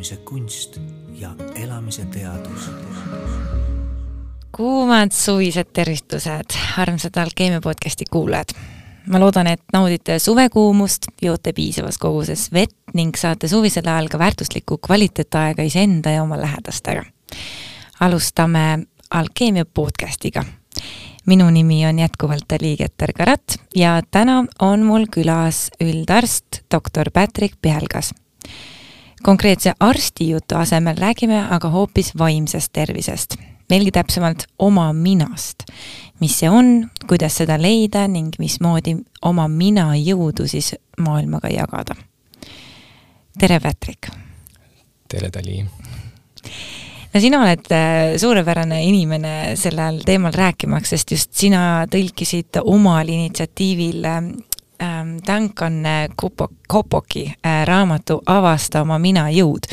[0.00, 0.80] elamise kunst
[1.18, 2.70] ja elamise teadus.
[4.56, 8.48] kuumad suvised tervitused, armsad Alkeemia podcasti kuulajad.
[9.06, 14.78] ma loodan, et naudite suvekuumust, joote piisavas koguses vett ning saate suvisel ajal ka väärtuslikku
[14.78, 17.04] kvaliteetaega iseenda ja oma lähedastega.
[18.00, 18.78] alustame
[19.10, 20.44] Alkeemia podcastiga
[21.26, 28.14] minu nimi on jätkuvalt Aligeter Karat ja täna on mul külas üldarst doktor Patrick Pihelgas.
[29.22, 33.36] Konkreetse arsti jutu asemel räägime aga hoopis vaimsest tervisest,
[33.70, 35.64] veelgi täpsemalt oma minast.
[36.20, 41.96] mis see on, kuidas seda leida ning mismoodi oma mina jõudu siis maailmaga jagada.
[43.38, 44.10] tere, Patrick!
[45.08, 45.64] tere, Dali!
[47.14, 54.06] no sina oled äh, suurepärane inimene sellel teemal rääkimaks, sest just sina tõlkisid omal initsiatiivil
[54.82, 55.82] ähm, Duncan
[56.68, 59.68] Kopoki äh, raamatu Avasta oma mina jõud.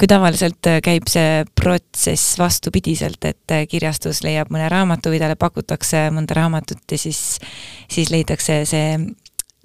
[0.00, 6.08] kui tavaliselt äh, käib see protsess vastupidiselt, et kirjastus leiab mõne raamatu või talle pakutakse
[6.10, 7.38] mõnda raamatut ja siis,
[7.88, 8.94] siis leitakse see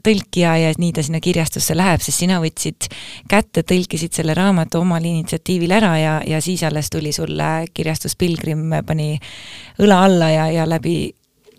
[0.06, 2.90] tõlkija ja nii ta sinna kirjastusse läheb, sest sina võtsid
[3.32, 8.68] kätte, tõlkisid selle raamatu omal initsiatiivil ära ja, ja siis alles tuli sulle kirjastus Pilgrim,
[8.86, 9.16] pani
[9.82, 11.10] õla alla ja, ja läbi,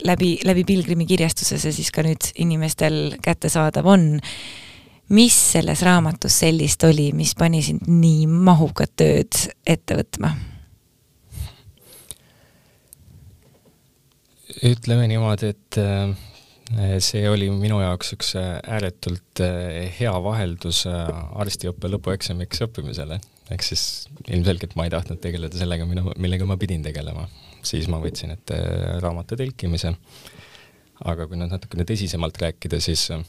[0.04, 4.20] läbi, läbi Pilgrimi kirjastuse see siis ka nüüd inimestel kättesaadav on.
[5.08, 10.34] mis selles raamatus sellist oli, mis pani sind nii mahukat tööd ette võtma?
[14.66, 16.14] ütleme niimoodi, et äh,
[17.04, 23.20] see oli minu jaoks üks eh, ääretult eh, hea vaheldus arstiõppe lõpueksamiks õppimisele.
[23.50, 27.28] ehk siis ilmselgelt ma ei tahtnud tegeleda sellega, mida, millega ma pidin tegelema.
[27.66, 28.58] Siis ma võtsin ette
[29.02, 29.94] raamatu tõlkimise.
[31.04, 33.20] aga kui nüüd natukene tõsisemalt rääkida, siis äh,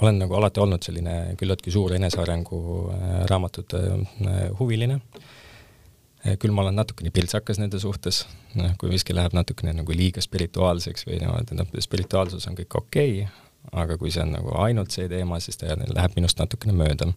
[0.00, 2.62] olen nagu alati olnud selline küllaltki suur enesearengu
[2.94, 8.24] äh, raamatute äh, huviline äh, küll ma olen natukene piltsakas nende suhtes,
[8.54, 13.16] noh, kui miski läheb natukene nagu liiga spirituaalseks või niimoodi, noh, spirituaalsus on kõik okei
[13.24, 13.48] okay,,
[13.84, 17.12] aga kui see on nagu ainult see teema, siis ta läheb minust natukene mööda.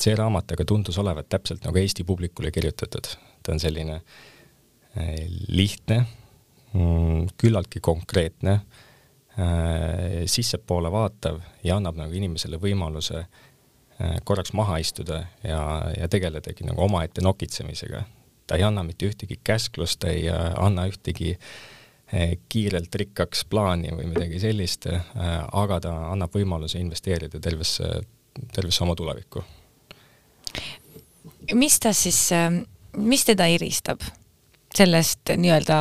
[0.00, 3.08] see raamat aga tundus olevat täpselt nagu Eesti publikule kirjutatud,
[3.42, 4.20] ta on selline eh,
[5.48, 6.00] lihtne,
[6.72, 8.60] mm, küllaltki konkreetne,
[9.38, 13.26] eh, sissepoole vaatav ja annab nagu inimesele võimaluse
[14.24, 15.60] korraks maha istuda ja,
[15.92, 18.00] ja tegeledagi nagu omaette nokitsemisega
[18.50, 24.08] ta ei anna mitte ühtegi käsklust, ei äh, anna ühtegi äh, kiirelt rikkaks plaani või
[24.10, 25.04] midagi sellist, äh,
[25.62, 27.92] aga ta annab võimaluse investeerida tervesse,
[28.50, 29.44] tervesse oma tulevikku.
[31.54, 32.18] mis ta siis,
[32.96, 34.02] mis teda eristab
[34.76, 35.80] sellest nii-öelda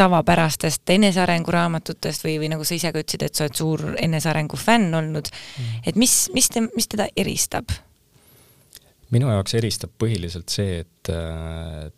[0.00, 4.94] tavapärastest enesearenguraamatutest või, või nagu sa ise ka ütlesid, et sa oled suur enesearengu fänn
[4.96, 7.72] olnud mm., et mis, mis te, mis teda eristab?
[9.10, 11.88] minu jaoks eristab põhiliselt see, et äh,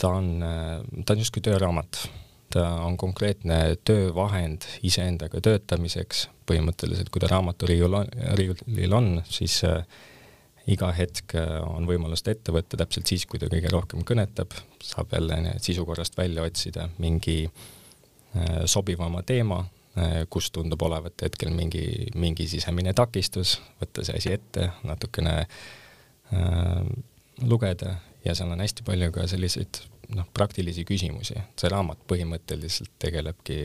[0.00, 2.06] ta on, äh, ta on justkui tööraamat.
[2.56, 9.82] ta on konkreetne töövahend iseendaga töötamiseks, põhimõtteliselt kui ta raamaturiiul on, riiulil on, siis äh,
[10.66, 15.14] iga hetk on võimalus ta ette võtta täpselt siis, kui ta kõige rohkem kõnetab, saab
[15.14, 17.44] jälle sisukorrast välja otsida mingi
[18.68, 19.60] sobivama teema,
[20.28, 25.60] kus tundub olevat hetkel mingi, mingi sisemine takistus, võtta see asi ette, natukene äh,
[26.32, 26.86] Äh,
[27.42, 29.78] lugeda ja seal on hästi palju ka selliseid
[30.16, 31.36] noh, praktilisi küsimusi.
[31.54, 33.58] see raamat põhimõtteliselt tegelebki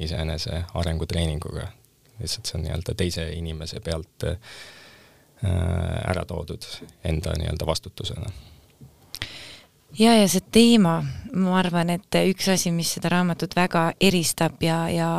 [0.00, 1.66] iseenese arengutreeninguga,
[2.20, 4.38] lihtsalt see on nii-öelda teise inimese pealt äh,
[5.44, 6.64] ära toodud
[7.04, 8.30] enda nii-öelda vastutusena
[9.98, 10.96] ja, ja see teema,
[11.36, 15.10] ma arvan, et üks asi, mis seda raamatut väga eristab ja, ja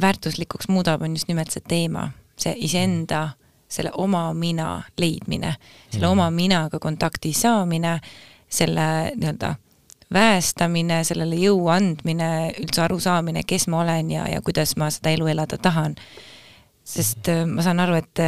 [0.00, 2.08] väärtuslikuks muudab, on just nimelt see teema,
[2.40, 3.28] see iseenda
[3.74, 5.54] selle oma mina leidmine,
[5.90, 6.12] selle mm.
[6.12, 7.98] oma minaga kontakti saamine,
[8.50, 9.54] selle nii-öelda
[10.14, 12.28] väestamine, sellele jõu andmine,
[12.62, 15.96] üldse arusaamine, kes ma olen ja, ja kuidas ma seda elu elada tahan.
[16.84, 18.20] sest äh, ma saan aru, et,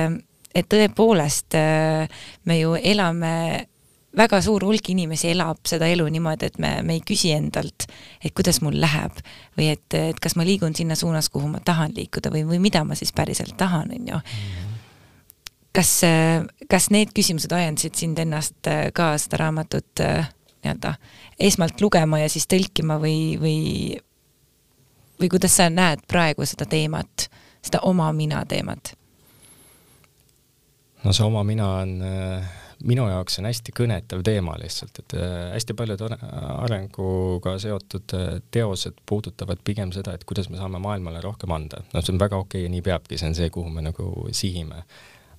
[0.57, 3.33] et tõepoolest äh, me ju elame
[4.17, 7.89] väga suur hulk inimesi elab seda elu niimoodi, et me, me ei küsi endalt,
[8.25, 9.19] et kuidas mul läheb
[9.59, 12.85] või et, et kas ma liigun sinna suunas, kuhu ma tahan liikuda või, või mida
[12.85, 14.23] ma siis päriselt tahan, on ju.
[15.77, 15.91] Kas,
[16.73, 20.31] kas need küsimused ajendasid sind ennast äh, ka seda raamatut äh,
[20.65, 20.95] nii-öelda
[21.37, 23.59] esmalt lugema ja siis tõlkima või, või
[25.21, 27.29] või kuidas sa näed praegu seda teemat,
[27.65, 28.95] seda oma mina teemat?
[31.07, 32.55] No see oma mina on äh,
[32.85, 35.17] minu jaoks on hästi kõnetav teema lihtsalt, et
[35.55, 38.15] hästi paljud arenguga seotud
[38.53, 41.81] teosed puudutavad pigem seda, et kuidas me saame maailmale rohkem anda.
[41.93, 44.11] noh, see on väga okei okay ja nii peabki, see on see, kuhu me nagu
[44.37, 44.83] sihime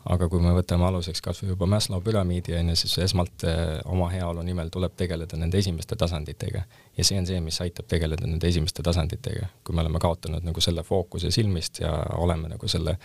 [0.08, 3.44] aga kui me võtame aluseks kas või juba Maslow püramiidi, on ju, siis esmalt
[3.92, 6.64] oma heaolu nimel tuleb tegeleda nende esimeste tasanditega.
[6.98, 9.50] ja see on see, mis aitab tegeleda nende esimeste tasanditega.
[9.64, 12.98] kui me oleme kaotanud nagu selle fookuse silmist ja oleme nagu selle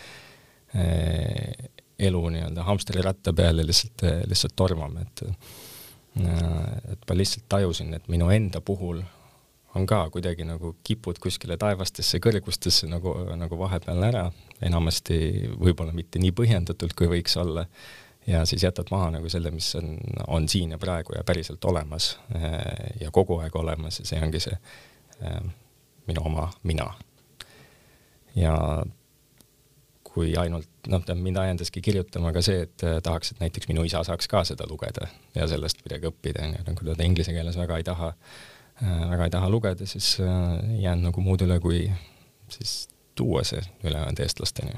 [0.75, 5.27] eh, elu nii-öelda hamsteriratta peal ja lihtsalt, lihtsalt tormame, et
[6.93, 8.99] et ma lihtsalt tajusin, et minu enda puhul
[9.75, 14.27] on ka kuidagi nagu kipud kuskile taevastesse kõrgustesse nagu, nagu vahepeal ära,
[14.61, 15.19] enamasti
[15.57, 17.65] võib-olla mitte nii põhjendatult, kui võiks olla,
[18.27, 19.97] ja siis jätad maha nagu selle, mis on,
[20.27, 22.17] on siin ja praegu ja päriselt olemas
[23.01, 23.99] ja kogu aeg olemas.
[23.99, 24.59] Ja see ongi see
[25.25, 25.41] äh,
[26.07, 26.93] minu oma mina.
[28.35, 28.85] ja
[30.13, 33.85] kui ainult, noh, tähendab, mind ajendaski kirjutama ka see, et äh, tahaks, et näiteks minu
[33.89, 37.81] isa saaks ka seda lugeda ja sellest midagi õppida, onju, nagu ta inglise keeles väga
[37.81, 41.87] ei taha äh, väga ei taha lugeda, siis äh, jään nagu muud üle, kui
[42.53, 44.77] siis tuua see ülejäänud eestlasteni.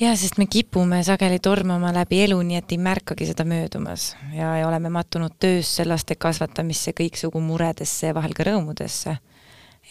[0.00, 4.56] jaa, sest me kipume sageli tormama läbi elu, nii et ei märkagi seda möödumas ja,
[4.60, 9.16] ja oleme mattunud töösse, laste kasvatamisse, kõiksugu muredesse ja vahel ka rõõmudesse.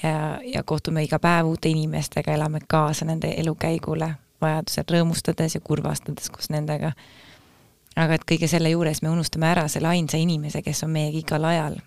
[0.04, 6.30] Ja, ja kohtume iga päev uute inimestega, elame kaasa nende elukäigule, vajadusel rõõmustades ja kurvastades
[6.30, 6.92] koos nendega.
[7.96, 11.44] aga et kõige selle juures me unustame ära selle ainsa inimese, kes on meiega igal
[11.46, 11.82] ajal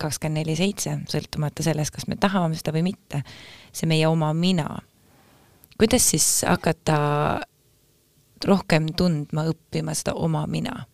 [0.00, 3.22] kakskümmend neli seitse, sõltumata sellest, kas me tahame seda või mitte.
[3.72, 4.78] see meie oma mina.
[5.78, 7.40] kuidas siis hakata
[8.46, 10.86] rohkem tundma, õppima seda oma mina?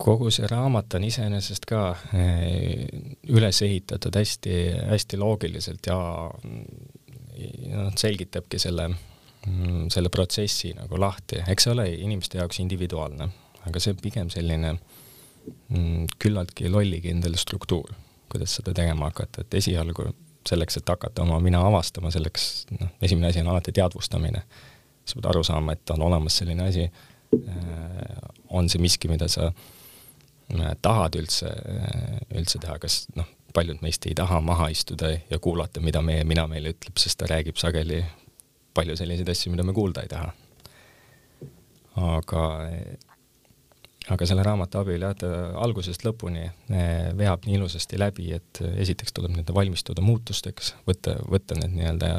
[0.00, 1.82] Kogu see raamat on iseenesest ka
[2.16, 2.86] eh,
[3.28, 5.98] üles ehitatud hästi-hästi loogiliselt ja
[7.74, 13.28] noh, selgitabki selle, mm, selle protsessi nagu lahti, eks see ole inimeste jaoks individuaalne,
[13.68, 14.74] aga see on pigem selline
[15.68, 17.92] Mm, küllaltki lollikindel struktuur,
[18.28, 20.10] kuidas seda tegema hakata, et esialgu
[20.46, 24.42] selleks, et hakata oma mina avastama, selleks noh, esimene asi on alati teadvustamine.
[25.04, 26.84] sa pead aru saama, et on olemas selline asi,
[27.34, 28.18] äh,
[28.48, 29.54] on see miski, mida sa äh,
[30.82, 35.82] tahad üldse, äh, üldse teha, kas noh, paljud meist ei taha maha istuda ja kuulata,
[35.82, 38.02] mida meie mina meile ütleb, sest ta räägib sageli
[38.74, 40.32] palju selliseid asju, mida me kuulda ei taha.
[42.00, 42.42] aga
[44.10, 45.30] aga selle raamatu abil jah, ta
[45.62, 51.58] algusest lõpuni eh, veab nii ilusasti läbi, et esiteks tuleb nii-öelda valmistuda muutusteks, võtta, võtta
[51.60, 52.10] need nii-öelda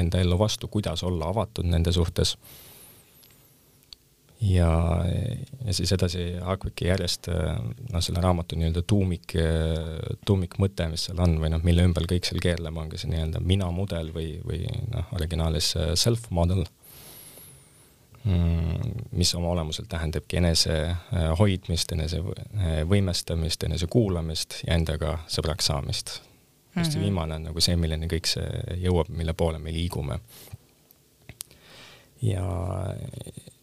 [0.00, 2.36] enda ellu vastu, kuidas olla avatud nende suhtes.
[4.40, 4.70] Ja,
[5.64, 9.36] ja siis edasi hakkabki järjest noh, selle raamatu nii-öelda tuumik,
[10.28, 13.70] tuumikmõte, mis seal on või noh, mille ümber kõik seal keerleb, ongi see nii-öelda mina
[13.74, 16.66] mudel või, või noh, originaalis self model
[18.26, 25.12] Mm, mis oma olemuselt tähendabki enese äh, hoidmist, enese äh, võimestamist, enese kuulamist ja endaga
[25.30, 26.16] sõbraks saamist.
[26.76, 27.04] just see mhm.
[27.04, 30.18] viimane on nagu see, milleni kõik see jõuab, mille poole me liigume.
[32.22, 32.42] ja,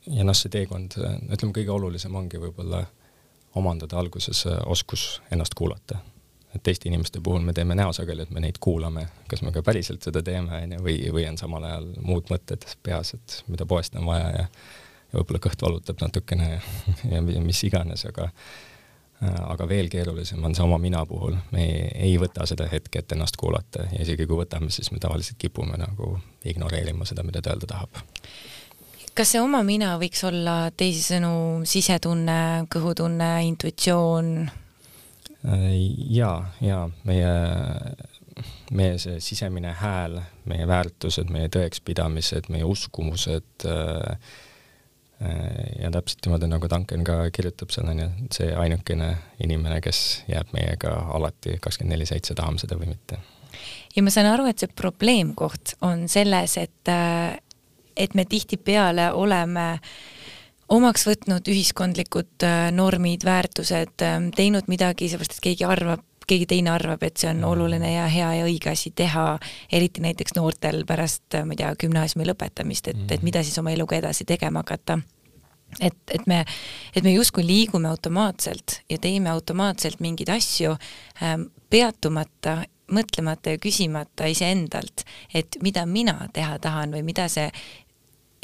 [0.07, 2.83] ja noh, see teekond, ütleme, kõige olulisem ongi võib-olla
[3.59, 5.99] omandada alguses äh, oskus ennast kuulata.
[6.53, 9.63] Et teiste inimeste puhul me teeme näo sageli, et me neid kuulame, kas me ka
[9.65, 13.65] päriselt seda teeme, on ju, või, või on samal ajal muud mõtted peas, et mida
[13.69, 14.47] poest on vaja ja
[15.13, 18.31] ja võib-olla kõht valutab natukene ja, ja mis iganes, aga
[19.23, 23.13] aga veel keerulisem on see oma mina puhul, me ei, ei võta seda hetke, et
[23.15, 23.85] ennast kuulata.
[23.93, 28.01] Ja isegi kui võtame, siis me tavaliselt kipume nagu ignoreerima seda, mida ta öelda tahab
[29.13, 34.33] kas see oma mina võiks olla teisisõnu sisetunne, kõhutunne, intuitsioon,
[36.09, 37.33] ja, ja meie,
[38.71, 44.17] meie see sisemine hääl, meie väärtused, meie tõekspidamised, meie uskumused äh,
[45.79, 50.51] ja täpselt niimoodi, nagu Duncan ka kirjutab seal, on ju, see ainukene inimene, kes jääb
[50.55, 53.19] meiega alati kakskümmend neli seitse, tahame seda või mitte.
[53.95, 57.37] ja ma saan aru, et see probleemkoht on selles, et, äh,
[57.97, 59.93] et me tihtipeale oleme äh,
[60.71, 66.71] omaks võtnud ühiskondlikud äh, normid, väärtused, ähm, teinud midagi seepärast, et keegi arvab, keegi teine
[66.73, 67.49] arvab, et see on mm.
[67.49, 69.25] oluline ja hea ja õige asi teha,
[69.73, 73.27] eriti näiteks noortel pärast, äh, ma ei tea, gümnaasiumi lõpetamist, et, et mm.
[73.27, 75.01] mida siis oma eluga edasi tegema hakata.
[75.81, 76.43] et, et me,
[76.95, 80.75] et me justkui liigume automaatselt ja teeme automaatselt mingeid asju
[81.21, 82.61] ähm, peatumata
[82.93, 87.47] mõtlemata ja küsimata iseendalt, et mida mina teha tahan või mida see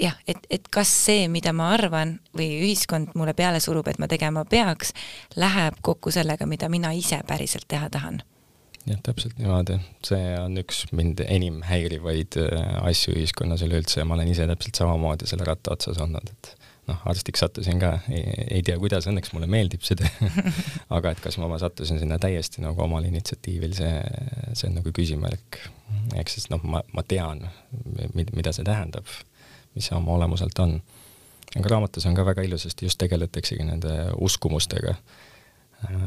[0.01, 4.09] jah, et, et kas see, mida ma arvan või ühiskond mulle peale surub, et ma
[4.11, 4.93] tegema peaks,
[5.39, 8.21] läheb kokku sellega, mida mina ise päriselt teha tahan.
[8.87, 9.75] Jah, täpselt niimoodi,
[10.07, 14.79] see on üks mind enim häirivaid äh, asju ühiskonnas üleüldse ja ma olen ise täpselt
[14.79, 16.53] samamoodi selle ratta otsas olnud, et
[16.89, 20.29] noh, arstiks sattusin ka, ei tea, kuidas, õnneks mulle meeldib see töö.
[20.95, 23.93] Aga et kas ma sattusin sinna täiesti nagu omal initsiatiivil, see,
[24.53, 25.59] see on nagu küsimärk.
[26.17, 27.45] ehk siis noh, ma, ma tean,
[28.15, 29.09] mida see tähendab,
[29.79, 30.77] mis see oma olemuselt on.
[31.55, 34.93] aga raamatus on ka väga ilusasti just tegeletaksegi nende uskumustega,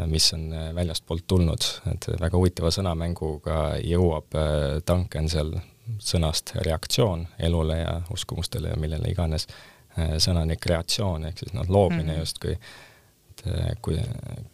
[0.06, 4.36] mis on väljastpoolt tulnud, et väga huvitava sõnamänguga jõuab
[4.86, 5.54] Duncan seal
[5.98, 9.48] sõnast reaktsioon elule ja uskumustele ja millele iganes
[9.98, 12.18] Äh, sõnani kreatsioon ehk siis noh, loomine mm -hmm.
[12.24, 12.52] justkui,
[13.30, 13.98] et äh, kui,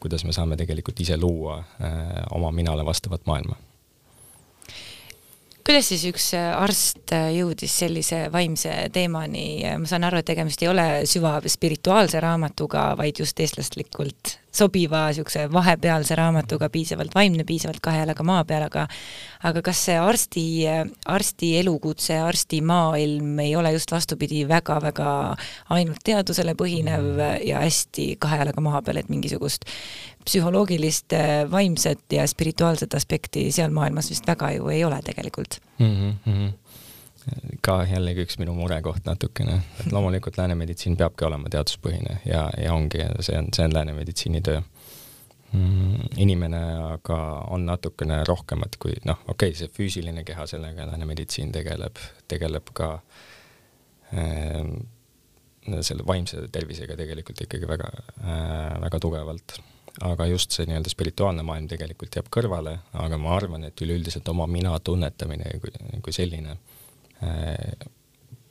[0.01, 3.55] kuidas me saame tegelikult ise luua äh, oma minale vastavat maailma
[5.69, 10.87] kuidas siis üks arst jõudis sellise vaimse teemani, ma saan aru, et tegemist ei ole
[11.05, 18.45] süvaspirituaalse raamatuga, vaid just eestlaslikult sobiva niisuguse vahepealse raamatuga, piisavalt vaimne, piisavalt kahe jalaga maa
[18.49, 18.87] peal, aga
[19.49, 20.45] aga kas see arsti,
[21.07, 25.11] arsti elukutse, arsti maailm ei ole just vastupidi, väga-väga
[25.77, 29.69] ainult teadusele põhinev ja hästi kahe jalaga maa peal, et mingisugust
[30.29, 31.15] psühholoogilist,
[31.51, 36.17] vaimset ja spirituaalset aspekti seal maailmas vist väga ju ei ole tegelikult mm?
[36.27, 36.51] -hmm
[37.65, 42.75] ka jällegi üks minu murekoht natukene, et loomulikult lääne meditsiin peabki olema teaduspõhine ja, ja
[42.75, 44.61] ongi, see on, see on lääne meditsiini töö
[45.53, 46.13] mm,.
[46.25, 46.61] inimene
[46.95, 47.19] aga
[47.55, 52.73] on natukene rohkemat kui noh, okei okay,, see füüsiline keha, sellega lääne meditsiin tegeleb, tegeleb
[52.77, 52.93] ka
[54.15, 54.63] äh,
[55.85, 57.91] selle vaimse tervisega tegelikult ikkagi väga
[58.23, 59.59] äh,, väga tugevalt
[60.05, 64.47] aga just see nii-öelda spirituaalne maailm tegelikult jääb kõrvale, aga ma arvan, et üleüldiselt oma
[64.47, 65.73] mina tunnetamine kui,
[66.05, 66.77] kui selline äh,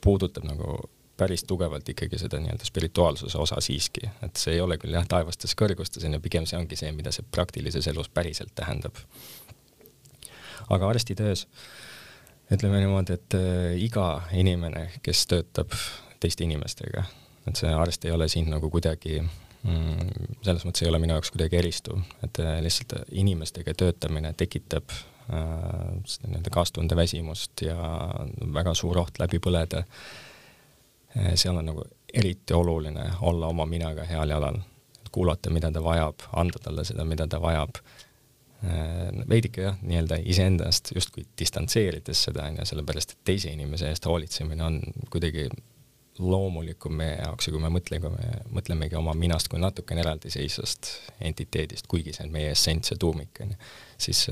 [0.00, 0.78] puudutab nagu
[1.18, 5.56] päris tugevalt ikkagi seda nii-öelda spirituaalsuse osa siiski, et see ei ole küll jah, taevastes
[5.58, 9.02] kõrgustes, on ju, pigem see ongi see, mida see praktilises elus päriselt tähendab.
[10.70, 11.46] aga arstitöös
[12.52, 15.74] ütleme niimoodi, et äh, iga inimene, kes töötab
[16.20, 17.04] teiste inimestega,
[17.48, 21.34] et see arst ei ole siin nagu kuidagi mm, selles mõttes ei ole minu jaoks
[21.34, 27.76] kuidagi eristuv, et äh, lihtsalt inimestega töötamine tekitab Äh, seda nii-öelda kaastundeväsimust ja
[28.54, 29.84] väga suur oht läbi põleda.
[31.16, 34.60] Äh, seal on nagu eriti oluline olla oma minaga heal jalal,
[35.12, 37.80] kuulata, mida ta vajab, anda talle seda, mida ta vajab.
[38.64, 44.08] Äh, veidike jah, nii-öelda iseendast justkui distantseerides seda, on ju, sellepärast et teise inimese eest
[44.08, 44.80] hoolitsemine on
[45.12, 45.46] kuidagi
[46.18, 48.10] loomulikum meie jaoks ja kui me mõtleme,
[48.50, 50.90] mõtlemegi oma minast kui natukene eraldiseisvast
[51.30, 53.60] entiteedist, kuigi see on meie essents ja tuumik, on ju,
[54.08, 54.24] siis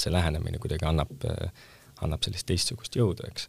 [0.00, 1.12] see lähenemine kuidagi annab,
[2.02, 3.48] annab sellist teistsugust jõudu, eks.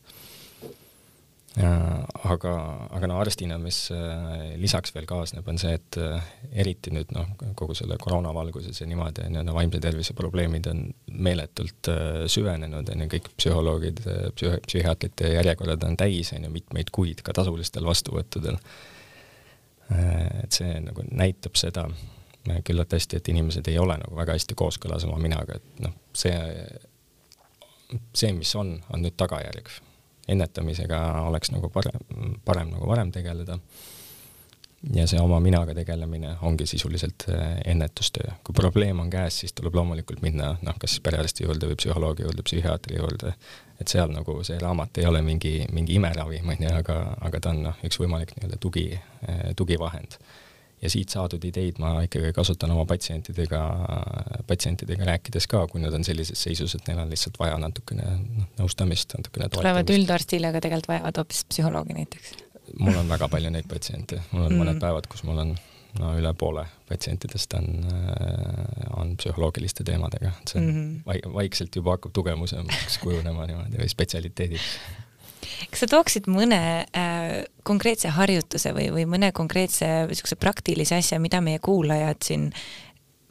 [1.55, 2.53] aga,
[2.97, 6.25] aga no arstina, mis äh, lisaks veel kaasneb, on see, et äh,
[6.63, 10.67] eriti nüüd noh, kogu selle koroona valguses ja niimoodi on ju, no vaimse tervise probleemid
[10.71, 14.03] on meeletult äh, süvenenud, on ju, kõik psühholoogid,
[14.35, 18.59] psüh-, psühhiaatrite järjekorrad on täis, on ju, mitmeid kuid ka tasulistel vastuvõttudel.
[19.95, 21.83] et see nagu näitab seda,
[22.65, 26.35] küllalt hästi, et inimesed ei ole nagu väga hästi kooskõlas oma minaga, et noh, see,
[28.13, 29.69] see, mis on, on nüüd tagajärg.
[30.27, 31.99] ennetamisega oleks nagu parem,
[32.45, 33.59] parem nagu varem tegeleda.
[34.93, 38.31] ja see oma minaga tegelemine ongi sisuliselt äh, ennetustöö.
[38.43, 42.43] kui probleem on käes, siis tuleb loomulikult minna noh, kas perearsti juurde või psühholoogi juurde,
[42.43, 43.33] psühhiaatri juurde,
[43.81, 47.53] et seal nagu see raamat ei ole mingi, mingi imeravim, on ju, aga, aga ta
[47.53, 48.91] on noh, üks võimalik nii-öelda tugi,
[49.29, 50.19] äh, tugivahend
[50.85, 53.61] ja siit saadud ideid ma ikkagi kasutan oma patsientidega,
[54.47, 58.49] patsientidega rääkides ka, kui nad on sellises seisus, et neil on lihtsalt vaja natukene noh,
[58.61, 59.61] nõustamist, natukene toetamist.
[59.61, 62.35] tulevad üldarstile, aga tegelikult vajavad hoopis psühholoogi näiteks?
[62.81, 64.61] mul on väga palju neid patsiente, mul on mm.
[64.63, 65.55] mõned päevad, kus mul on
[65.99, 67.69] no üle poole patsientidest on,
[68.99, 71.33] on psühholoogiliste teemadega, et see on mm -hmm.
[71.33, 74.77] vaikselt juba hakkab tugevamaks kujunema niimoodi või spetsialiteediks
[75.71, 81.41] kas sa tooksid mõne äh, konkreetse harjutuse või, või mõne konkreetse niisuguse praktilise asja, mida
[81.43, 82.49] meie kuulajad siin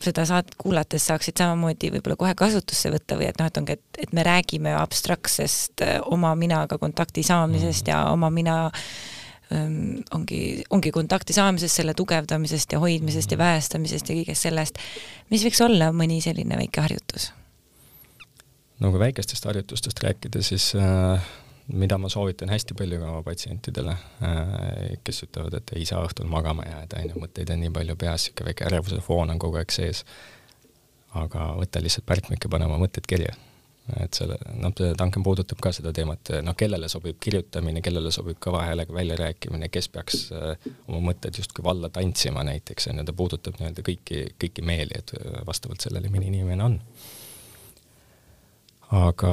[0.04, 4.00] seda saadet kuulates saaksid samamoodi võib-olla kohe kasutusse võtta või et noh, et ongi, et,
[4.06, 7.92] et me räägime abstraktsest äh, oma minaga kontakti saamisest mm.
[7.92, 8.56] ja oma mina
[9.52, 10.40] ähm, ongi,
[10.74, 14.82] ongi kontakti saamisest, selle tugevdamisest ja hoidmisest ja väestamisest ja kõigest sellest.
[15.30, 17.30] mis võiks olla mõni selline väike harjutus?
[18.80, 21.32] no kui väikestest harjutustest rääkida, siis äh,
[21.72, 26.28] mida ma soovitan hästi palju ka oma patsientidele, äh, kes ütlevad, et ei saa õhtul
[26.30, 29.60] magama jääda, on ju, mõtteid on nii palju peas, niisugune väike ärevuse foon on kogu
[29.60, 30.04] aeg sees.
[31.14, 33.36] aga võta lihtsalt pärkmik ja pane oma mõtted kirja.
[34.00, 38.62] et selle, noh, Duncan puudutab ka seda teemat, noh, kellele sobib kirjutamine, kellele sobib kõva
[38.64, 43.60] häälega väljarääkimine, kes peaks äh, oma mõtted justkui valla tantsima näiteks, on ju, ta puudutab
[43.60, 45.12] nii-öelda kõiki, kõiki meeli, et
[45.46, 46.80] vastavalt sellele, milline inimene on
[48.90, 49.30] aga,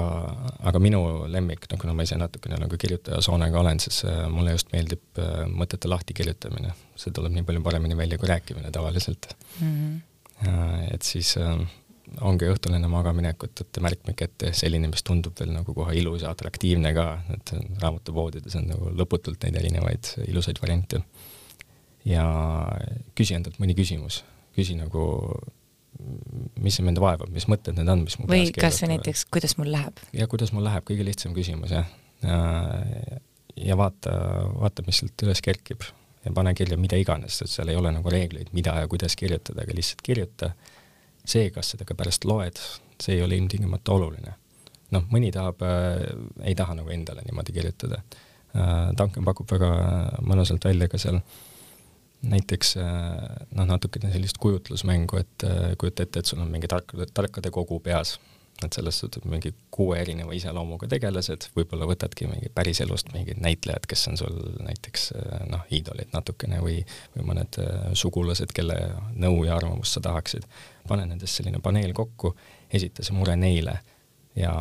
[0.69, 4.55] aga minu lemmik, no kuna ma ise natukene nagu kirjutaja soonega olen, siis äh, mulle
[4.55, 6.73] just meeldib äh, mõtete lahtikirjutamine.
[6.95, 9.67] see tuleb nii palju paremini välja kui rääkimine tavaliselt mm.
[9.67, 10.93] -hmm.
[10.93, 11.35] et siis
[12.19, 16.33] ongi õhtul enne magamaminekut, et märkmik ette selline, mis tundub veel nagu kohe ilus ja
[16.33, 17.05] atraktiivne ka,
[17.35, 21.01] et raamatupoodides on nagu lõputult neid erinevaid ilusaid variante.
[22.05, 22.25] ja
[23.15, 24.23] küsi endalt mõni küsimus,
[24.55, 25.03] küsi nagu
[26.61, 29.71] mis mind vaevab, mis mõtted need on, mis mu või kas või näiteks, kuidas mul
[29.73, 30.01] läheb?
[30.15, 31.89] ja kuidas mul läheb, kõige lihtsam küsimus jah.
[32.21, 34.13] ja, vaata,
[34.57, 35.85] vaata, mis sealt üles kerkib
[36.25, 39.65] ja pane kirja mida iganes, sest seal ei ole nagu reegleid, mida ja kuidas kirjutada,
[39.65, 40.53] aga lihtsalt kirjuta.
[41.25, 42.57] see, kas seda ka pärast loed,
[43.01, 44.35] see ei ole ilmtingimata oluline.
[44.91, 46.01] noh, mõni tahab äh,,
[46.43, 48.91] ei taha nagu endale niimoodi kirjutada äh,.
[48.97, 49.71] Duncan pakub väga
[50.27, 51.39] mõnusalt välja ka seal äh,
[52.21, 57.07] näiteks äh, noh, natukene sellist kujutlusmängu, et äh, kujuta ette, et sul on mingi tarkade,
[57.13, 58.17] tarkade kogu peas,
[58.61, 64.05] et sellest sõltub mingi kuue erineva iseloomuga tegelased, võib-olla võtadki mingi päriselust mingid näitlejad, kes
[64.11, 64.37] on sul
[64.67, 66.77] näiteks äh, noh, iidolid natukene või,
[67.15, 67.61] või mõned
[67.97, 68.77] sugulased, kelle
[69.17, 70.45] nõu ja arvamust sa tahaksid.
[70.87, 72.35] pane nendest selline paneel kokku,
[72.73, 73.79] esita see mure neile
[74.35, 74.53] ja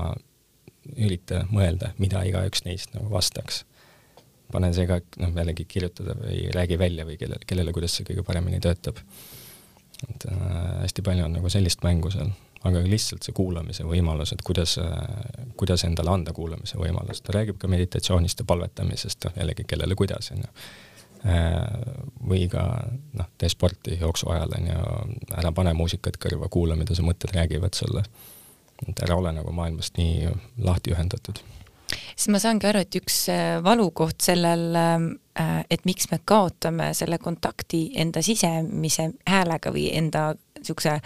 [0.97, 3.64] ürita mõelda, mida igaüks neist nagu vastaks
[4.52, 8.25] pane see ka, noh, jällegi kirjutada või räägi välja või kelle, kellele, kuidas see kõige
[8.26, 9.00] paremini töötab.
[10.09, 10.45] et äh,
[10.83, 12.30] hästi palju on nagu sellist mängu seal,
[12.64, 14.95] aga lihtsalt see kuulamise võimalus, et kuidas äh,,
[15.61, 20.33] kuidas endale anda kuulamise võimalus, ta räägib ka meditatsioonist ja palvetamisest, noh jällegi kellele kuidas,
[20.33, 20.50] on ju
[21.28, 21.61] äh,
[22.33, 22.66] või ka
[23.21, 24.83] noh, tee sporti jooksu ajal, on ju,
[25.37, 28.04] ära pane muusikat kõrva, kuula, mida su mõtted räägivad sulle.
[28.88, 30.30] et ära ole nagu maailmast nii
[30.64, 31.42] lahti ühendatud
[32.21, 37.19] siis ma saangi aru, et üks äh, valukoht sellel, äh, et miks me kaotame selle
[37.23, 40.99] kontakti enda sisemise häälega või enda niisuguse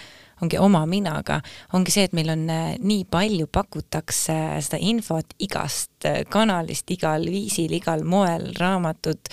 [0.45, 1.41] ongi oma minaga,
[1.75, 5.91] ongi see, et meil on äh, nii palju pakutakse seda infot igast
[6.29, 9.33] kanalist, igal viisil, igal moel, raamatud,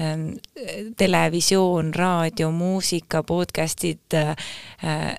[0.00, 0.28] ähm,
[0.98, 4.20] televisioon, raadio, muusika, podcast'id,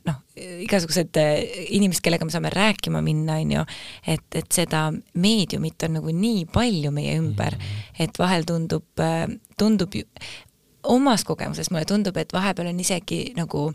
[0.08, 1.44] noh, igasugused äh,
[1.78, 3.66] inimesed, kellega me saame rääkima minna, on ju,
[4.08, 7.84] et, et seda meediumit on nagu nii palju meie ümber, mhm.
[8.06, 9.28] et vahel tundub, äh,
[9.60, 9.96] tundub
[10.84, 13.70] omas kogemuses mulle tundub, et vahepeal on isegi nagu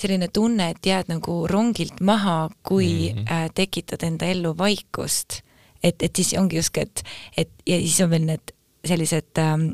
[0.00, 3.52] selline tunne, et jääd nagu rongilt maha, kui mm -hmm.
[3.54, 5.42] tekitad enda ellu vaikust.
[5.82, 7.02] et, et siis ongi justkui, et,
[7.36, 8.52] et ja siis on veel need
[8.84, 9.72] sellised ähm,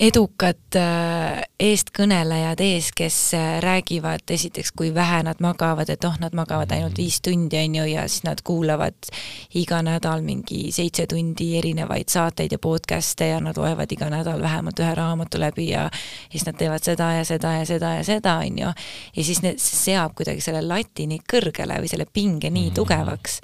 [0.00, 6.34] edukad äh, eestkõnelejad ees, kes äh, räägivad esiteks, kui vähe nad magavad, et oh, nad
[6.36, 9.08] magavad ainult viis tundi, on ju, ja siis nad kuulavad
[9.56, 14.84] iga nädal mingi seitse tundi erinevaid saateid ja podcast'e ja nad loevad iga nädal vähemalt
[14.84, 15.86] ühe raamatu läbi ja
[16.30, 18.74] siis nad teevad seda ja seda ja seda ja seda, on ju.
[19.16, 23.40] ja siis need, seab kuidagi selle lati nii kõrgele või selle pinge nii tugevaks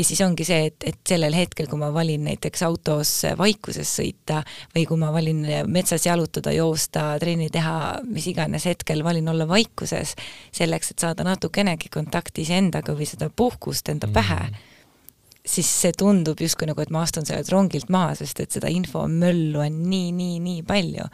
[0.00, 4.40] ja siis ongi see, et, et sellel hetkel, kui ma valin näiteks autos vaikuses sõita
[4.74, 7.76] või kui ma valin metsas jalutada, joosta, trenni teha,
[8.08, 10.14] mis iganes hetkel valin olla vaikuses,
[10.56, 14.48] selleks, et saada natukenegi kontakti iseendaga või seda puhkust enda mm -hmm.
[14.48, 18.68] pähe, siis see tundub justkui nagu, et ma astun sellelt rongilt maha, sest et seda
[18.72, 21.04] infomöllu on nii, nii, nii palju.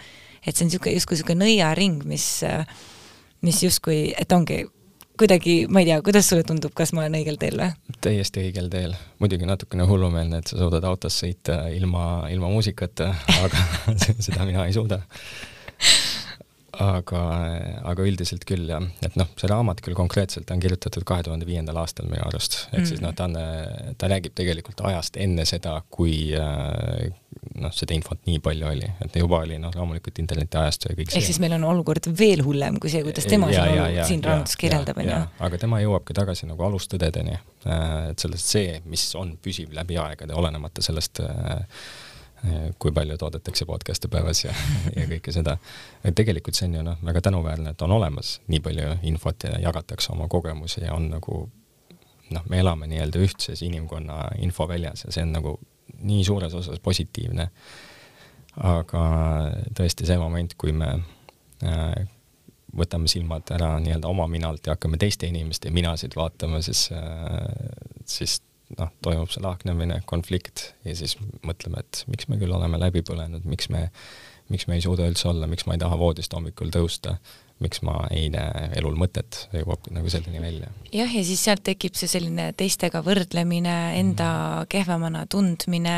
[0.46, 2.44] et see on niisugune, justkui niisugune nõiaring, mis
[3.42, 4.64] mis justkui, et ongi
[5.19, 7.97] kuidagi, ma ei tea, kuidas sulle tundub, kas ma olen õigel teel või?
[8.05, 8.95] täiesti õigel teel.
[9.23, 13.67] muidugi natukene hullumeelne, et sa suudad autos sõita ilma, ilma muusikata, aga
[14.27, 15.03] seda mina ei suuda
[16.83, 17.21] aga,
[17.89, 21.79] aga üldiselt küll jah, et noh, see raamat küll konkreetselt on kirjutatud kahe tuhande viiendal
[21.83, 22.89] aastal minu arust, ehk mm.
[22.91, 23.37] siis noh, ta on,
[23.99, 27.09] ta räägib tegelikult ajast enne seda, kui äh,
[27.62, 31.21] noh, seda infot nii palju oli, et juba oli noh, loomulikult internetiajastu ja kõik see.
[31.21, 34.25] ehk siis meil on olukord veel hullem kui see, kuidas tema ja, ja, ja, siin
[34.25, 35.21] raamatus kirjeldab, on ju.
[35.49, 40.37] aga tema jõuabki tagasi nagu alustõdedeni, äh, et sellest see, mis on püsiv läbi aegade,
[40.37, 41.65] olenemata sellest äh,
[42.79, 44.55] kui palju toodetakse podcast'e päevas ja,
[44.96, 45.57] ja kõike seda.
[46.14, 50.12] tegelikult see on ju noh, väga tänuväärne, et on olemas nii palju infot ja jagatakse
[50.12, 51.46] oma kogemusi ja on nagu
[52.31, 55.57] noh, me elame nii-öelda ühtses inimkonna infoväljas ja see on nagu
[56.07, 57.49] nii suures osas positiivne.
[58.57, 59.01] aga
[59.77, 60.88] tõesti see moment, kui me
[61.64, 62.07] äh,
[62.77, 67.42] võtame silmad ära nii-öelda oma minalt ja hakkame teiste inimeste minasid vaatama, siis äh,,
[68.05, 68.40] siis
[68.75, 73.47] noh, toimub see lahknemine, konflikt ja siis mõtleme, et miks me küll oleme läbi põlenud,
[73.49, 73.87] miks me,
[74.53, 77.17] miks me ei suuda üldse olla, miks ma ei taha voodist hommikul tõusta,
[77.63, 80.73] miks ma ei näe elul mõtet, jõuab nagu selleni välja.
[80.93, 84.73] jah, ja siis sealt tekib see selline teistega võrdlemine, enda mm.
[84.75, 85.97] kehvemana tundmine,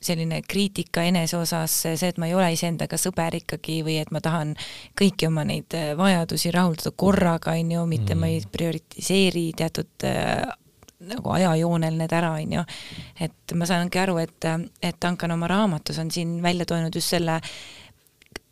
[0.00, 4.22] selline kriitika enese osas, see, et ma ei ole iseendaga sõber ikkagi või et ma
[4.24, 4.54] tahan
[4.98, 8.20] kõiki oma neid vajadusi rahuldada korraga, on ju, mitte mm.
[8.20, 10.08] ma ei prioritiseeri teatud
[11.00, 12.64] nagu ajajoonel need ära, on ju.
[13.20, 14.48] et ma saangi aru, et,
[14.82, 17.40] et Duncan oma raamatus on siin välja toonud just selle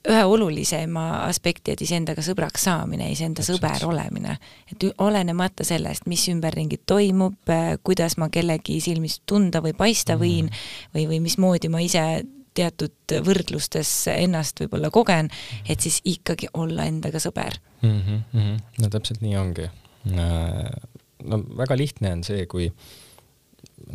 [0.09, 4.39] ühe olulisema aspekti, et iseendaga sõbraks saamine, iseenda sõber olemine.
[4.73, 10.23] et olenemata sellest, mis ümberringi toimub, kuidas ma kellegi silmis tunda või paista mhm.
[10.23, 10.67] võin mm.
[10.95, 12.05] või, või mismoodi ma ise
[12.59, 15.29] teatud võrdlustes ennast võib-olla kogen,
[15.69, 18.01] et siis ikkagi olla endaga sõber mm.
[18.33, 18.57] -hmm.
[18.83, 19.69] no täpselt nii ongi.
[21.25, 22.69] No väga lihtne on see, kui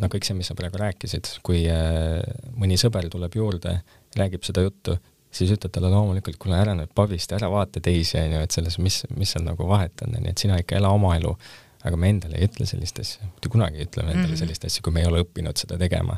[0.00, 2.20] no kõik see, mis sa praegu rääkisid, kui äh,
[2.58, 3.78] mõni sõber tuleb juurde,
[4.18, 4.96] räägib seda juttu,
[5.34, 8.78] siis ütled talle loomulikult, kuule ära nüüd pabist, ära vaata teisi, on ju, et selles,
[8.82, 11.36] mis, mis seal nagu vahet on, on ju, et sina ikka ela oma elu.
[11.84, 14.38] aga me endale ei ütle sellist asja, mitte kunagi ei ütle me endale mm -hmm.
[14.40, 16.16] sellist asja, kui me ei ole õppinud seda tegema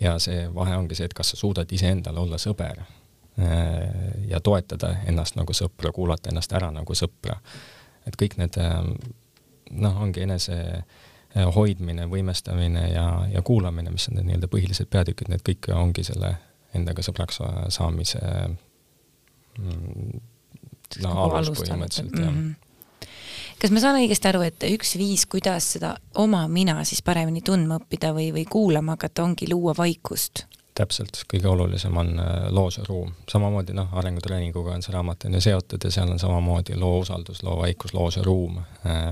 [0.00, 2.86] ja see vahe ongi see, et kas sa suudad iseendale olla sõber äh,
[4.28, 7.36] ja toetada ennast nagu sõpra, kuulata ennast ära nagu sõpra.
[8.06, 8.94] et kõik need ähm,
[9.72, 15.30] noh, ongi enese äh, hoidmine, võimestamine ja, ja kuulamine, mis on need nii-öelda põhilised peatükid,
[15.32, 16.36] need kõik ongi selle
[16.76, 17.40] endaga sõbraks
[17.74, 18.20] saamise
[19.58, 20.20] mm,
[21.04, 22.30] no alus põhimõtteliselt, jah.
[22.30, 22.68] Mm -hmm
[23.62, 27.76] kas ma saan õigesti aru, et üks viis, kuidas seda oma mina siis paremini tundma
[27.78, 30.46] õppida või, või kuulama hakata, ongi luua vaikust?
[30.74, 35.36] Täpselt, kõige olulisem on äh, loos ja ruum, samamoodi noh, arengutreeninguga on see raamat on
[35.36, 38.56] ju seotud ja seal on samamoodi loo usaldus, loo vaikus, loos ja ruum,
[38.88, 39.02] äh,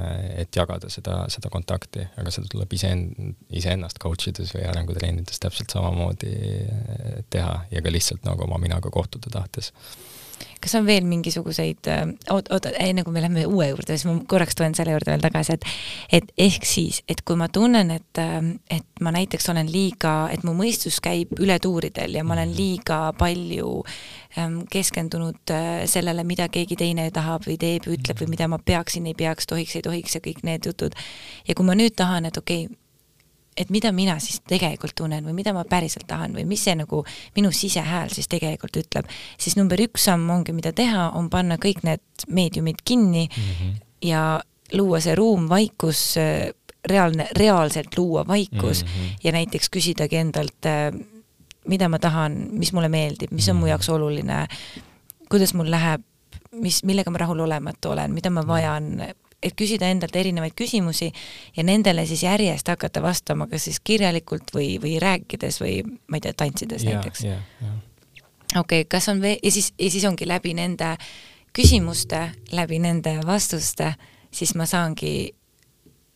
[0.44, 5.76] et jagada seda, seda kontakti, aga seda tuleb iseend-, iseennast coach ides või arengutreenides täpselt
[5.76, 9.74] samamoodi äh, teha ja ka lihtsalt nagu oma minaga kohtuda tahtes
[10.60, 12.02] kas on veel mingisuguseid, äh,
[12.34, 15.24] oot, oot, enne kui me läheme uue juurde, siis ma korraks tulen selle juurde veel
[15.24, 18.38] tagasi, et et ehk siis, et kui ma tunnen, et, äh,
[18.70, 23.00] et ma näiteks olen liiga, et mu mõistus käib üle tuuridel ja ma olen liiga
[23.18, 23.70] palju
[24.38, 29.08] ähm, keskendunud äh, sellele, mida keegi teine tahab või teeb, ütleb või mida ma peaksin,
[29.08, 30.96] ei peaks, tohiks, ei tohiks ja kõik need jutud.
[31.48, 32.76] ja kui ma nüüd tahan, et okei okay,,
[33.56, 37.02] et mida mina siis tegelikult tunnen või mida ma päriselt tahan või mis see nagu
[37.36, 41.82] minu sisehääl siis tegelikult ütleb, siis number üks samm ongi, mida teha, on panna kõik
[41.86, 43.74] need meediumid kinni mm -hmm.
[44.06, 44.40] ja
[44.72, 46.14] luua see ruum, vaikus,
[46.88, 49.16] reaalne, reaalselt luua vaikus mm -hmm.
[49.24, 50.66] ja näiteks küsidagi endalt,
[51.68, 53.68] mida ma tahan, mis mulle meeldib, mis on mu mhm.
[53.68, 54.46] jaoks oluline,
[55.28, 56.02] kuidas mul läheb,
[56.52, 58.96] mis, millega ma rahulolematu olen, mida ma vajan,
[59.42, 61.10] et küsida endalt erinevaid küsimusi
[61.56, 66.26] ja nendele siis järjest hakata vastama, kas siis kirjalikult või, või rääkides või ma ei
[66.26, 67.24] tea, tantsides ja, näiteks.
[68.60, 70.94] okei kas on veel, ja siis, ja siis ongi läbi nende
[71.56, 73.94] küsimuste, läbi nende vastuste,
[74.30, 75.32] siis ma saangi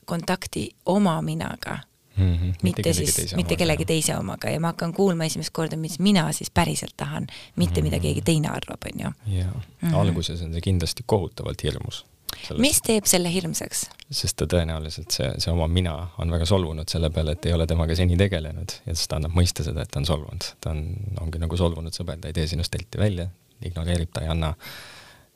[0.04, 1.78] kontakti oma minaga
[2.16, 2.34] mm.
[2.34, 2.54] -hmm.
[2.62, 6.32] mitte, mitte siis, mitte kellegi teise omaga ja ma hakkan kuulma esimest korda, mis mina
[6.32, 7.90] siis päriselt tahan, mitte mm -hmm.
[7.90, 9.36] mida keegi teine arvab, on ju.
[9.38, 12.04] jaa -hmm., alguses on see kindlasti kohutavalt hirmus
[12.34, 12.60] Sellest.
[12.60, 13.86] mis teeb selle hirmsaks?
[14.14, 17.66] sest ta tõenäoliselt, see, see oma mina on väga solvunud selle peale, et ei ole
[17.70, 20.50] temaga seni tegelenud ja siis ta annab mõista seda, et ta on solvunud.
[20.60, 20.84] ta on,
[21.24, 23.28] ongi nagu solvunud sõber, ta ei tee sinust telti välja,
[23.64, 24.54] ignoreerib, ta ei anna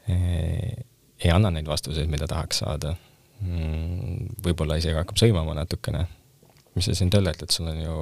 [0.09, 0.87] eh,,
[1.25, 2.95] ei anna neid vastuseid, mida tahaks saada
[3.41, 4.39] mm,.
[4.45, 6.07] võib-olla isegi hakkab sõimama natukene.
[6.77, 7.95] mis sa siin tölled, et sul on ju,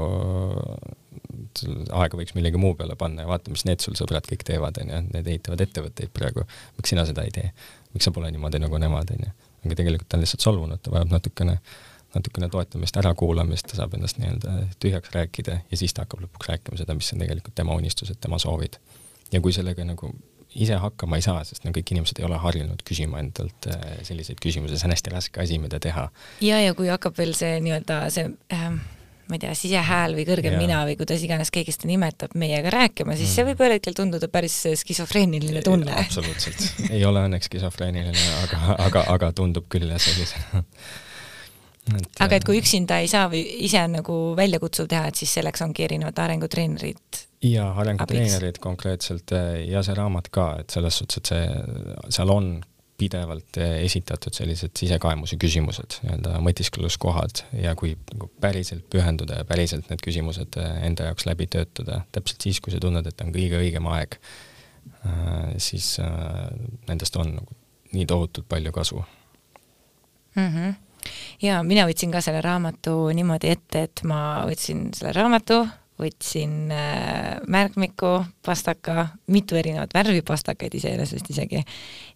[1.97, 5.01] aega võiks millegi muu peale panna ja vaata, mis need sul sõbrad kõik teevad, onju,
[5.15, 6.45] need ehitavad ettevõtteid praegu.
[6.77, 7.53] miks sina seda ei tee?
[7.97, 9.35] Miks sa pole niimoodi nagu nemad, on ju.
[9.67, 11.57] aga tegelikult ta on lihtsalt solvunud, ta vajab natukene,
[12.15, 16.81] natukene toetamist, ärakuulamist, ta saab ennast nii-öelda tühjaks rääkida ja siis ta hakkab lõpuks rääkima
[16.81, 18.79] seda, mis on tegelikult tema unistused, tema soovid.
[19.33, 20.13] ja kui sellega nagu
[20.57, 24.41] ise hakkama ei saa, sest no kõik inimesed ei ole harjunud küsima endalt äh, selliseid
[24.43, 26.09] küsimusi, see on hästi raske asi, mida teha.
[26.45, 28.79] ja, ja kui hakkab veel see nii-öelda see äh,
[29.29, 30.61] ma ei tea, sisehääl või kõrgem ja.
[30.61, 33.35] mina või kuidas iganes keegi seda nimetab, meiega rääkima, siis mm.
[33.35, 35.95] see võib ühel hetkel tunduda päris skisofreeniline tunne.
[36.05, 40.63] absoluutselt, ei ole õnneks skisofreeniline, aga, aga, aga tundub küll jah sellisena
[41.95, 45.65] et, aga et kui üksinda ei saa või ise nagu väljakutsuv teha, et siis selleks
[45.67, 49.35] ongi erinevad arengutreenerid jaa, arengutreenerid konkreetselt
[49.67, 51.45] ja see raamat ka, et selles suhtes, et see,
[52.15, 52.57] seal on
[52.99, 59.91] pidevalt eh, esitatud sellised sisekaemuse küsimused, nii-öelda mõtiskluskohad ja kui nagu päriselt pühenduda ja päriselt
[59.91, 63.61] need küsimused eh, enda jaoks läbi töötada, täpselt siis, kui sa tunned, et on kõige
[63.61, 64.19] õigem aeg,
[64.97, 65.97] äh, siis
[66.89, 67.61] nendest on nagu
[67.93, 69.05] nii tohutult palju kasu
[70.35, 70.51] mm.
[70.51, 70.75] -hmm
[71.43, 75.61] ja mina võtsin ka selle raamatu niimoodi ette, et ma võtsin selle raamatu,
[76.01, 81.63] võtsin äh, märkmiku, pastaka, mitu erinevat värvi pastakaid iseenesest isegi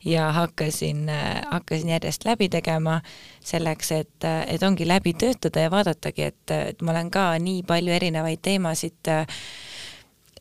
[0.04, 3.00] ja hakkasin äh,, hakkasin järjest läbi tegema
[3.40, 7.96] selleks, et, et ongi läbi töötada ja vaadatagi, et, et ma olen ka nii palju
[7.96, 9.40] erinevaid teemasid äh,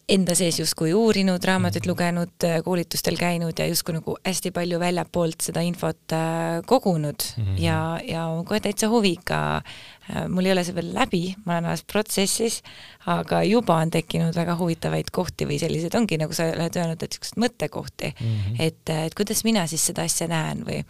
[0.09, 5.61] enda sees justkui uurinud, raamatuid lugenud, koolitustel käinud ja justkui nagu hästi palju väljapoolt seda
[5.65, 7.59] infot äh, kogunud mm -hmm.
[7.61, 11.83] ja, ja kohe täitsa huviga äh,, mul ei ole see veel läbi, ma olen alles
[11.83, 12.61] protsessis,
[13.05, 17.09] aga juba on tekkinud väga huvitavaid kohti või selliseid, ongi nagu sa oled öelnud, et
[17.09, 18.55] niisuguseid mõttekohti mm, -hmm.
[18.59, 20.83] et, et kuidas mina siis seda asja näen või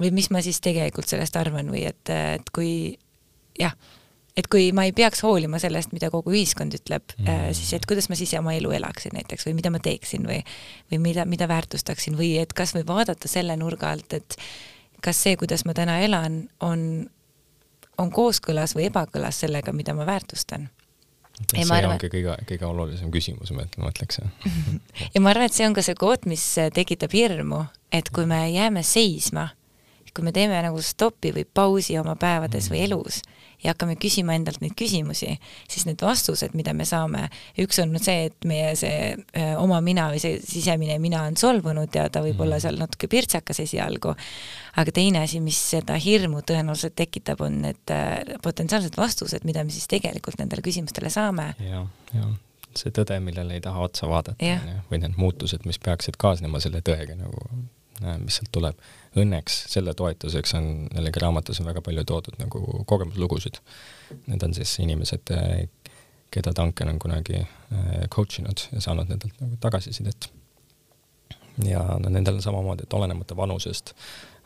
[0.00, 2.98] või mis ma siis tegelikult sellest arvan või et, et kui
[3.58, 3.76] jah
[4.36, 7.54] et kui ma ei peaks hoolima sellest, mida kogu ühiskond ütleb mm, -hmm.
[7.56, 10.40] siis et kuidas ma siis oma elu elaksin näiteks või mida ma teeksin või,
[10.92, 14.38] või mida, mida väärtustaksin või et kas või vaadata selle nurga alt, et
[15.02, 17.10] kas see, kuidas ma täna elan, on,
[17.98, 20.70] on kooskõlas või ebakõlas sellega, mida ma väärtustan.
[21.54, 24.20] see arvan, ongi kõige, kõige olulisem küsimus, ma mõtleks.
[25.14, 28.46] ja ma arvan, et see on ka see koht, mis tekitab hirmu, et kui me
[28.48, 29.50] jääme seisma,
[30.14, 33.22] kui me teeme nagu stopi või pausi oma päevades või elus
[33.62, 35.32] ja hakkame küsima endalt neid küsimusi,
[35.70, 37.26] siis need vastused, mida me saame,
[37.62, 39.14] üks on see, et meie see
[39.60, 43.62] oma mina või see sisemine mina on solvunud ja ta võib olla seal natuke pirtsakas
[43.64, 44.14] esialgu,
[44.80, 47.94] aga teine asi, mis seda hirmu tõenäoliselt tekitab, on need
[48.42, 51.52] potentsiaalsed vastused, mida me siis tegelikult nendele küsimustele saame.
[51.60, 51.84] Ja,.
[51.84, 52.32] jah, jah.
[52.72, 54.52] See tõde, millele ei taha otsa vaadata,
[54.88, 57.42] või need muutused, mis peaksid kaasnema selle tõega nagu,
[58.22, 58.78] mis sealt tuleb
[59.18, 63.60] õnneks selle toetuseks on jällegi raamatus on väga palju toodud nagu kogemuslugusid.
[64.26, 65.32] Need on siis inimesed,
[66.32, 70.30] keda Duncan on kunagi äh, coach inud ja saanud nendelt nagu tagasisidet.
[71.64, 73.92] ja no nendel on samamoodi, et olenemata vanusest,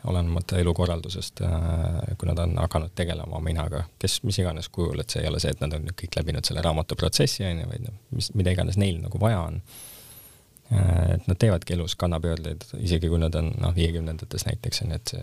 [0.03, 5.23] olenemata elukorraldusest, äh, kui nad on hakanud tegelema minaga, kes mis iganes kujul, et see
[5.23, 7.95] ei ole see, et nad on kõik läbinud selle raamatu protsessi, on ju, vaid noh,
[8.11, 9.96] mis, mida iganes neil nagu vaja on Äh,
[10.71, 15.13] et nad teevadki elus kannapöördeid, isegi kui nad on noh, viiekümnendates näiteks on ju, et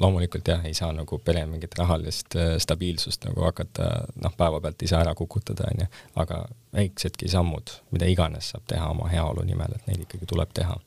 [0.00, 3.88] loomulikult jah, ei saa nagu pere mingit rahalist äh, stabiilsust nagu hakata
[4.22, 5.90] noh, päevapealt ise ära kukutada, on ju,
[6.22, 6.44] aga
[6.76, 10.78] väiksedki sammud, mida iganes saab teha oma heaolu nimel, et neid ikkagi tuleb teha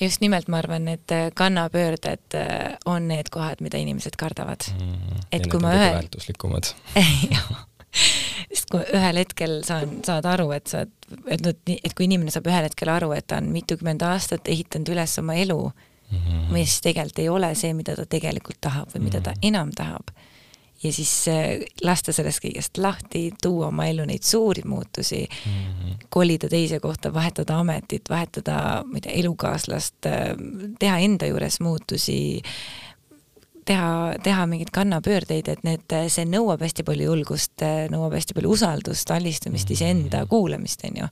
[0.00, 2.38] just nimelt, ma arvan, et äh, kannapöörded
[2.88, 5.26] on need kohad, mida inimesed kardavad mm.
[5.32, 5.90] et kui ma ühe.
[6.00, 6.74] väärtuslikumad
[7.90, 10.84] sest kui ühel hetkel saan, saad aru, et sa,
[11.26, 14.92] et noh, et kui inimene saab ühel hetkel aru, et ta on mitukümmend aastat ehitanud
[14.94, 16.50] üles oma elu mm, -hmm.
[16.54, 19.46] mis tegelikult ei ole see, mida ta tegelikult tahab või mida ta mhm.
[19.52, 20.14] enam tahab,
[20.82, 26.06] ja siis äh, lasta sellest kõigest lahti, tuua oma ellu neid suuri muutusi mm, -hmm.
[26.08, 30.34] kolida teise kohta, vahetada ametit, vahetada, ma ei tea, elukaaslast, äh,
[30.78, 32.42] teha enda juures muutusi
[33.70, 39.10] teha, teha mingeid kannapöördeid, et need, see nõuab hästi palju julgust, nõuab hästi palju usaldust,
[39.14, 39.76] alistumist mm, -hmm.
[39.76, 41.08] iseenda kuulamist, on ju.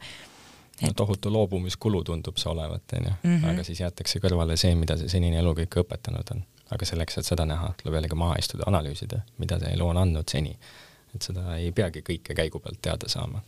[0.82, 3.44] no tohutu loobumiskulu tundub see olevat, on ju, mhm.
[3.52, 6.42] aga siis jäetakse kõrvale see, mida see senine elu kõik õpetanud on.
[6.70, 10.28] aga selleks, et seda näha, tuleb jällegi maha istuda, analüüsida, mida see elu on andnud
[10.28, 10.58] seni.
[11.14, 13.42] et seda ei peagi kõike käigu pealt teada saama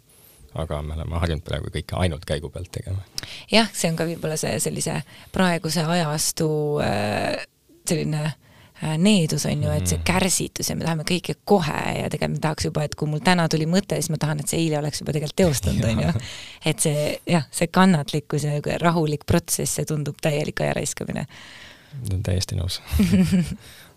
[0.55, 3.03] aga me oleme harjunud praegu kõike ainult käigu pealt tegema.
[3.51, 6.49] jah, see on ka võib-olla see sellise praeguse ajastu
[6.83, 7.47] äh,
[7.89, 8.50] selline Äh,
[8.81, 10.07] needus on ju, et see mhm.
[10.09, 13.49] kärsitus ja me tahame kõike kohe ja tegelikult me tahaks juba, et kui mul täna
[13.53, 16.25] tuli mõte, siis ma tahan, et see eile oleks juba tegelikult teostunud, on ju.
[16.73, 21.27] et see jah, see kannatlikkus ja rahulik protsess, see tundub täielik aja raiskamine.
[22.25, 22.81] täiesti nõus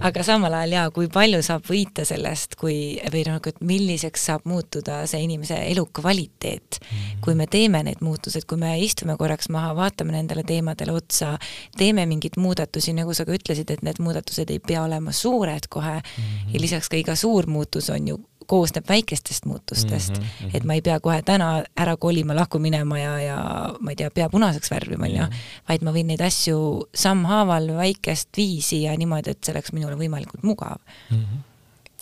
[0.00, 4.46] aga samal ajal jaa, kui palju saab võita sellest, kui või nagu, et milliseks saab
[4.48, 7.22] muutuda see inimese elukvaliteet mm, -hmm.
[7.24, 11.38] kui me teeme need muutused, kui me istume korraks maha, vaatame nendele teemadele otsa,
[11.78, 15.94] teeme mingeid muudatusi, nagu sa ka ütlesid, et need muudatused ei pea olema suured kohe
[15.94, 16.54] mm -hmm.
[16.54, 20.56] ja lisaks ka iga suur muutus on ju koosneb väikestest muutustest mm, -hmm.
[20.56, 23.38] et ma ei pea kohe täna ära kolima, lahku minema ja, ja
[23.80, 25.26] ma ei tea, pea punaseks värvima, on ju,
[25.68, 30.42] vaid ma võin neid asju sammhaaval väikest viisi ja niimoodi, et see oleks minule võimalikult
[30.42, 30.78] mugav
[31.10, 31.16] mm.
[31.16, 31.40] -hmm.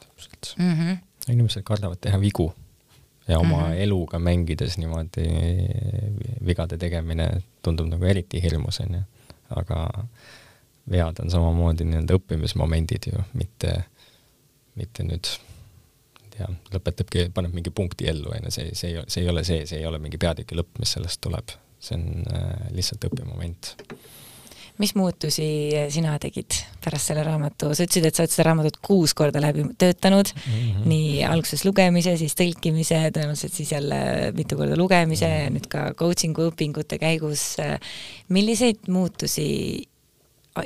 [0.01, 0.75] täpselt mm.
[0.75, 1.33] -hmm.
[1.33, 2.53] inimesed kardavad teha vigu
[3.29, 3.81] ja oma mm -hmm.
[3.81, 5.29] eluga mängides niimoodi
[6.47, 9.03] vigade tegemine tundub nagu eriti hirmus, on ju,
[9.51, 10.05] aga
[10.91, 13.85] vead on samamoodi nii-öelda õppimismomendid ju, mitte,
[14.75, 15.31] mitte nüüd
[16.39, 19.67] ja lõpetabki, paneb mingi punkti ellu, on ju, see, see ei, see ei ole see,
[19.69, 21.55] see ei ole mingi peatüki lõpp, mis sellest tuleb.
[21.83, 23.73] see on äh, lihtsalt õppemoment.
[24.79, 25.47] mis muutusi
[25.93, 29.67] sina tegid pärast selle raamatu, sa ütlesid, et sa oled seda raamatut kuus korda läbi
[29.79, 30.87] töötanud mm, -hmm.
[30.89, 35.45] nii alguses lugemise, siis tõlkimise, tõenäoliselt siis jälle mitu korda lugemise mm -hmm.
[35.45, 37.57] ja nüüd ka coaching'u õpingute käigus.
[38.29, 39.89] milliseid muutusi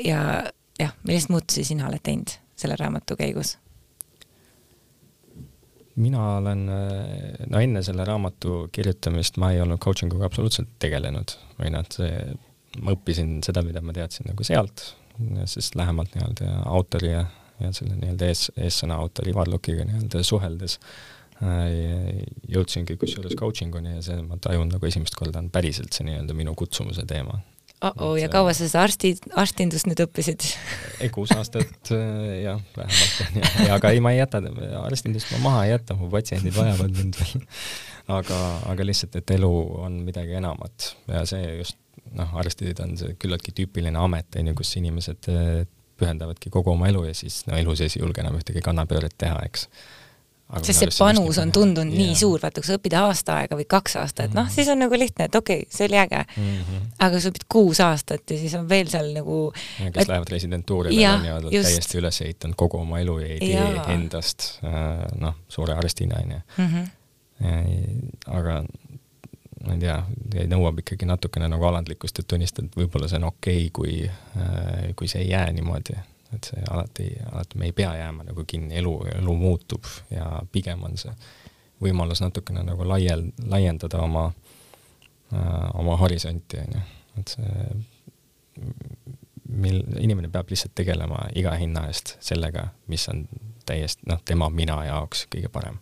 [0.04, 0.20] ja
[0.78, 3.56] jah, milliseid muutusi sina oled teinud selle raamatu käigus?
[5.96, 6.66] Mina olen,
[7.48, 11.98] no enne selle raamatu kirjutamist ma ei olnud coaching uga absoluutselt tegelenud või noh, et
[11.98, 12.36] see,
[12.84, 14.90] ma õppisin seda, mida ma teadsin nagu sealt,
[15.48, 17.24] sest lähemalt nii-öelda autori ja,
[17.62, 20.76] ja selle nii-öelda ees, eessõna autori Ivar Lukiga nii-öelda suheldes
[21.44, 26.06] Äh, jõudsingi kusjuures coaching uni ja see, ma tajun nagu esimest korda on päriselt see
[26.08, 27.42] nii-öelda minu kutsumuse teema.
[27.84, 30.46] Oh-oh, ja kaua sa seda arsti, arstindust nüüd õppisid?
[31.14, 34.40] kuus aastat äh, jah, vähemalt on ja, ja aga ei, ma ei jäta,
[34.82, 37.46] arstindust ma maha ei jäta, mu patsiendid vajavad mind veel.
[38.18, 38.40] aga,
[38.72, 41.80] aga lihtsalt, et elu on midagi enamat ja see just
[42.16, 46.90] noh, arstid on see küllaltki tüüpiline amet, on ju, kus inimesed äh, pühendavadki kogu oma
[46.90, 49.68] elu ja siis no elu sees ei julge enam ühtegi kannapööret teha, eks
[50.62, 52.06] sest see panus on tundunud yeah.
[52.06, 54.46] nii suur, vaata kui sa õpid aasta aega või kaks aastat mm, -hmm.
[54.46, 56.44] noh, siis on nagu lihtne, et okei okay,, see oli äge mm.
[56.44, 56.84] -hmm.
[57.08, 59.38] aga sa õpid kuus aastat ja siis on veel seal nagu
[59.80, 60.08] ja kes et...
[60.08, 63.84] lähevad residentuurile ja nii-öelda täiesti üles ehitanud kogu oma elu ja ei tee ja.
[63.96, 66.40] endast äh, noh, suure arstina, on ju.
[66.56, 66.84] Mhm.
[68.26, 68.62] aga
[69.66, 69.96] ma ei tea,
[70.46, 73.96] nõuab ikkagi natukene nagu alandlikkust, et tunnistada, et võib-olla see on okei okay,, kui,
[74.38, 75.98] äh, kui see ei jää niimoodi
[76.36, 80.84] et see alati, alati me ei pea jääma nagu kinni, elu, elu muutub ja pigem
[80.86, 81.14] on see
[81.82, 86.84] võimalus natukene nagu laiel, laiendada oma äh,, oma horisonti, on ju,
[87.20, 87.66] et see,
[89.48, 93.26] mil inimene peab lihtsalt tegelema iga hinna eest sellega, mis on
[93.66, 95.78] täiesti noh, tema mina jaoks kõige parem.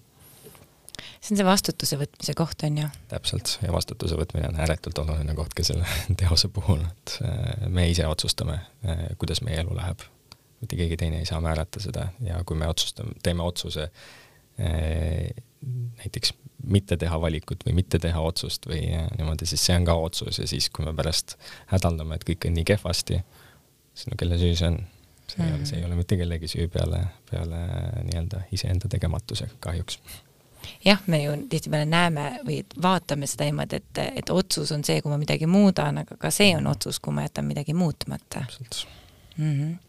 [1.25, 2.89] See on see vastutuse võtmise koht, on ju?
[3.09, 5.87] täpselt, ja vastutuse võtmine on ääretult oluline koht ka selle
[6.21, 10.05] teose puhul, et äh, me ise otsustame, äh, kuidas meie elu läheb
[10.65, 13.89] mitte keegi teine ei saa määrata seda ja kui me otsustame, teeme otsuse
[14.59, 15.31] eh,
[16.01, 19.97] näiteks mitte teha valikut või mitte teha otsust või eh, niimoodi, siis see on ka
[20.01, 21.37] otsus ja siis, kui me pärast
[21.73, 23.21] hädaldame, et kõik on nii kehvasti,
[23.95, 24.83] siis no kelle süü see on?
[25.25, 27.01] see ei ole, see ei ole mitte kellegi süü peale,
[27.31, 27.65] peale
[28.05, 29.99] nii-öelda iseenda tegematuse kahjuks
[30.85, 35.13] jah, me ju tihtipeale näeme või vaatame seda niimoodi, et, et otsus on see, kui
[35.13, 38.45] ma midagi muudan, aga ka see on otsus, kui ma jätan midagi muutmata.
[39.37, 39.53] mm.
[39.53, 39.84] -hmm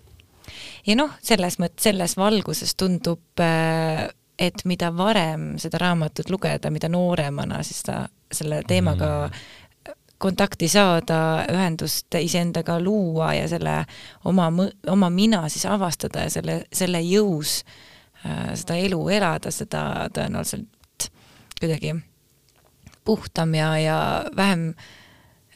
[0.87, 4.07] ja noh, selles mõttes, selles valguses tundub, äh,
[4.39, 9.93] et mida varem seda raamatut lugeda, mida nooremana siis ta selle teemaga mm.
[10.19, 11.19] kontakti saada,
[11.51, 13.77] ühendust iseendaga luua ja selle
[14.25, 14.49] oma,
[14.91, 17.61] oma mina siis avastada ja selle, selle jõus
[18.25, 21.09] äh, seda elu elada, seda tõenäoliselt
[21.59, 21.95] kuidagi
[23.05, 23.97] puhtam ja, ja
[24.35, 24.93] vähem äh,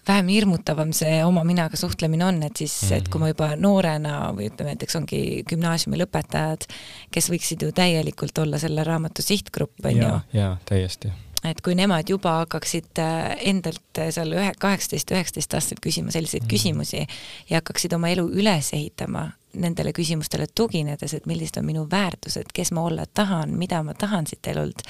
[0.07, 4.49] vähem hirmutavam see oma minaga suhtlemine on, et siis et kui ma juba noorena või
[4.49, 6.67] ütleme näiteks ongi gümnaasiumi lõpetajad,
[7.13, 10.12] kes võiksid ju täielikult olla selle raamatu sihtgrupp, on ju.
[10.33, 11.12] jaa, täiesti.
[11.47, 16.45] et kui nemad juba hakkaksid äh, endalt äh, seal ühe, kaheksateist, üheksateist aastaselt küsima selliseid
[16.45, 17.05] mm küsimusi
[17.49, 22.71] ja hakkaksid oma elu üles ehitama nendele küsimustele tuginedes, et millised on minu väärtused, kes
[22.71, 24.85] ma olla tahan, mida ma tahan siit elult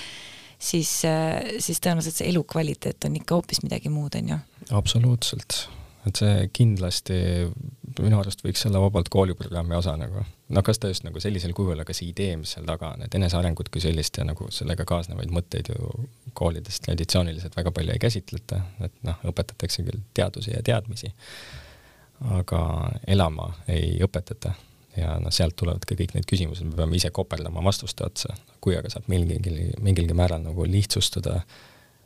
[0.60, 4.40] siis, äh, siis tõenäoliselt see elukvaliteet on ikka hoopis midagi muud, on ju.
[4.76, 5.64] Absoluutselt,
[6.08, 7.18] et see kindlasti
[8.00, 11.80] minu arust võiks olla vabalt kooliprogrammi osa nagu, no kas ta just nagu sellisel kujul,
[11.82, 15.34] aga see idee, mis seal taga on, et enesearengut kui sellist ja nagu sellega kaasnevaid
[15.34, 15.90] mõtteid ju
[16.38, 21.12] koolides traditsiooniliselt väga palju ei käsitleta, et noh, õpetatakse küll teadusi ja teadmisi,
[22.40, 22.62] aga
[23.08, 24.54] elama ei õpetata
[25.00, 28.36] ja noh, sealt tulevad ka kõik need küsimused, me peame ise koperdama vastuste otsa.
[28.60, 31.40] kui aga saab mingilgi, mingilgi määral nagu lihtsustada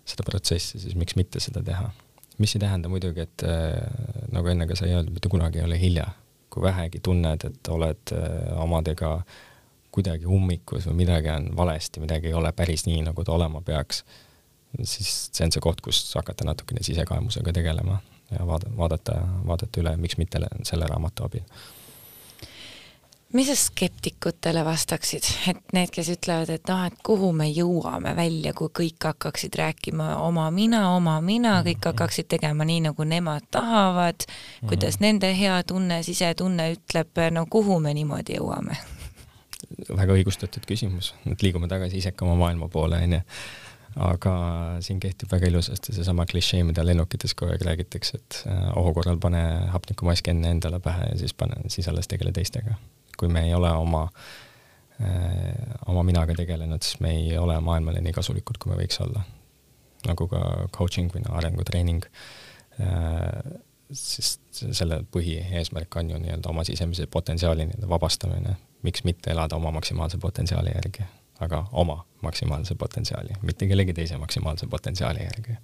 [0.06, 1.88] seda protsessi, siis miks mitte seda teha.
[2.38, 5.80] Mis ei tähenda muidugi, et äh, nagu enne ka sai öeldud, mitte kunagi ei ole
[5.80, 6.08] hilja.
[6.54, 9.24] kui vähegi tunned, et oled äh, omadega
[9.94, 14.04] kuidagi ummikus või midagi on valesti, midagi ei ole päris nii, nagu ta olema peaks,
[14.84, 17.98] siis see on see koht, kus hakata natukene sisekaemusega tegelema
[18.32, 19.16] ja vaadata, vaadata,
[19.48, 21.42] vaadata üle, miks mitte selle raamatu abil
[23.34, 28.54] mis sa skeptikutele vastaksid, et need, kes ütlevad, et noh, et kuhu me jõuame välja,
[28.58, 31.90] kui kõik hakkaksid rääkima oma mina, oma mina, kõik mhm.
[31.92, 34.28] hakkaksid tegema nii, nagu nemad tahavad,
[34.62, 35.08] kuidas mhm.
[35.08, 38.80] nende hea tunne, sisetunne ütleb, no kuhu me niimoodi jõuame?
[39.90, 43.22] väga õigustatud küsimus, et liigume tagasi isekama maailma poole, onju
[43.94, 44.34] aga
[44.82, 48.40] siin kehtib väga ilusasti seesama klišee, mida lennukites kogu aeg räägitakse, et
[48.78, 49.44] ohu korral pane
[49.74, 52.74] hapnikumask enne endale pähe ja siis pane, siis alles tegele teistega
[53.18, 54.04] kui me ei ole oma,
[55.02, 59.26] äh, oma minaga tegelenud, siis me ei ole maailmale nii kasulikud, kui me võiks olla.
[60.04, 60.40] nagu ka
[60.76, 62.04] coaching või arengutreening,
[62.84, 63.54] äh,
[63.96, 69.72] siis selle põhieesmärk on ju nii-öelda oma sisemise potentsiaali nii-öelda vabastamine, miks mitte elada oma
[69.72, 71.08] maksimaalse potentsiaali järgi,
[71.40, 75.56] aga oma maksimaalse potentsiaali, mitte kellegi teise maksimaalse potentsiaali järgi.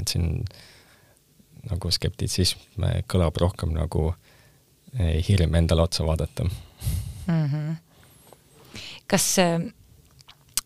[0.00, 0.44] et siin
[1.70, 4.21] nagu skeptitsism kõlab rohkem nagu äh,
[4.98, 7.46] hirm endale otsa vaadata mm.
[7.46, 7.76] -hmm.
[9.06, 9.36] kas,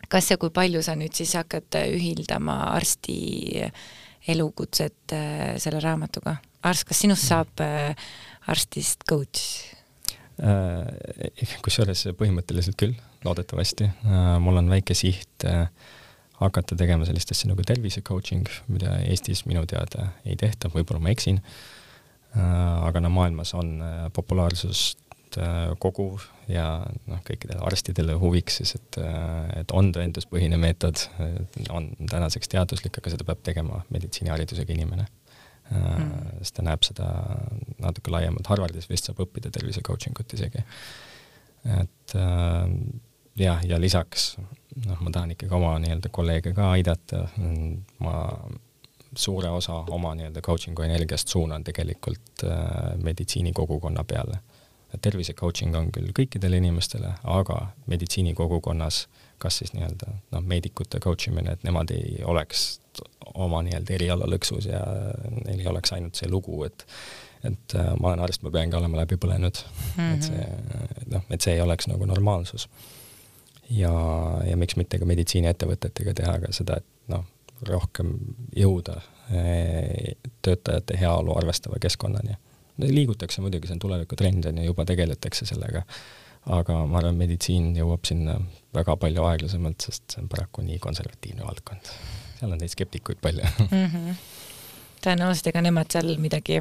[0.08, 3.20] kas ja kui palju sa nüüd siis hakkad ühildama arsti
[4.28, 6.36] elukutset äh, selle raamatuga?
[6.66, 7.28] arst, kas sinust mm.
[7.28, 8.06] saab äh,
[8.50, 9.72] arstist coach?
[10.42, 13.88] Äh, kusjuures põhimõtteliselt küll, loodetavasti.
[14.42, 15.46] mul on väike siht
[16.36, 21.14] hakata tegema sellist asja nagu tervise coaching, mida Eestis minu teada ei tehta, võib-olla ma
[21.14, 21.40] eksin.
[22.36, 23.78] Aga no maailmas on
[24.14, 25.02] populaarsust
[25.82, 26.64] koguv ja
[27.10, 28.98] noh, kõikidele arstidele huviks siis, et,
[29.58, 31.02] et on tõenduspõhine meetod,
[31.74, 35.08] on tänaseks teaduslik, aga seda peab tegema meditsiiniharidusega inimene.
[35.66, 36.12] Mm..
[36.46, 37.06] sest ta näeb seda
[37.82, 40.62] natuke laiemalt, Harvardis vist saab õppida tervise coaching ut isegi.
[41.74, 42.68] et äh,
[43.40, 44.36] jah, ja lisaks
[44.84, 47.24] noh, ma tahan ikkagi oma nii-öelda kolleege ka aidata,
[48.04, 48.14] ma
[49.16, 54.38] suure osa oma nii-öelda coaching'u energiast suunan tegelikult äh, meditsiinikogukonna peale.
[55.02, 59.06] tervise coaching on küll kõikidele inimestele, aga meditsiinikogukonnas
[59.38, 62.80] kas siis nii-öelda noh, meedikute coach imine, et nemad ei oleks
[63.34, 64.80] oma nii-öelda eriala lõksus ja
[65.44, 66.86] neil ei oleks ainult see lugu, et
[67.44, 70.14] et äh, ma olen arst, ma pean ka olema läbi põlenud mm, -hmm.
[70.14, 71.10] et see mhm.
[71.12, 72.68] noh, et see ei oleks nagu normaalsus.
[73.70, 73.92] ja,
[74.46, 77.24] ja miks mitte ka meditsiiniettevõtetega teha ka seda, et noh,
[77.68, 78.12] rohkem
[78.56, 78.98] jõuda
[79.30, 82.36] e, töötajate heaolu arvestava keskkonnani.
[82.78, 85.82] liigutakse muidugi, see on tulevikutrend on ju, juba tegeletakse sellega,
[86.52, 88.36] aga ma arvan, meditsiin jõuab sinna
[88.76, 91.92] väga palju aeglasemalt, sest see on paraku nii konservatiivne valdkond
[92.36, 93.86] seal on neid skeptikuid palju mm.
[93.86, 94.18] -hmm
[95.06, 96.56] tõenäoliselt ega nemad seal midagi,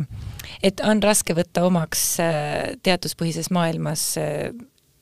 [0.62, 4.52] et on raske võtta omaks äh, teaduspõhises maailmas äh,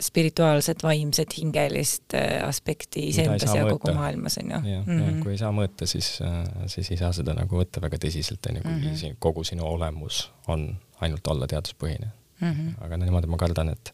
[0.02, 4.58] spirituaalset, vaimset, hingelist äh, aspekti iseendas ja kogu maailmas, on ju.
[4.72, 6.20] jah -hmm., kui ei saa mõõta, siis,
[6.68, 9.16] siis ei saa seda nagu võtta väga tõsiselt, on ju, kui mm -hmm.
[9.20, 12.08] kogu sinu olemus on ainult olla teaduspõhine
[12.39, 12.52] mm.
[12.52, 12.86] -hmm.
[12.86, 13.94] aga niimoodi ma kardan, et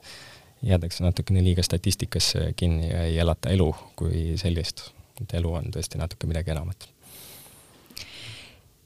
[0.62, 4.92] jäädakse natukene liiga statistikasse kinni ja ei elata elu kui sellist
[5.22, 6.90] et elu on tõesti natuke midagi enamat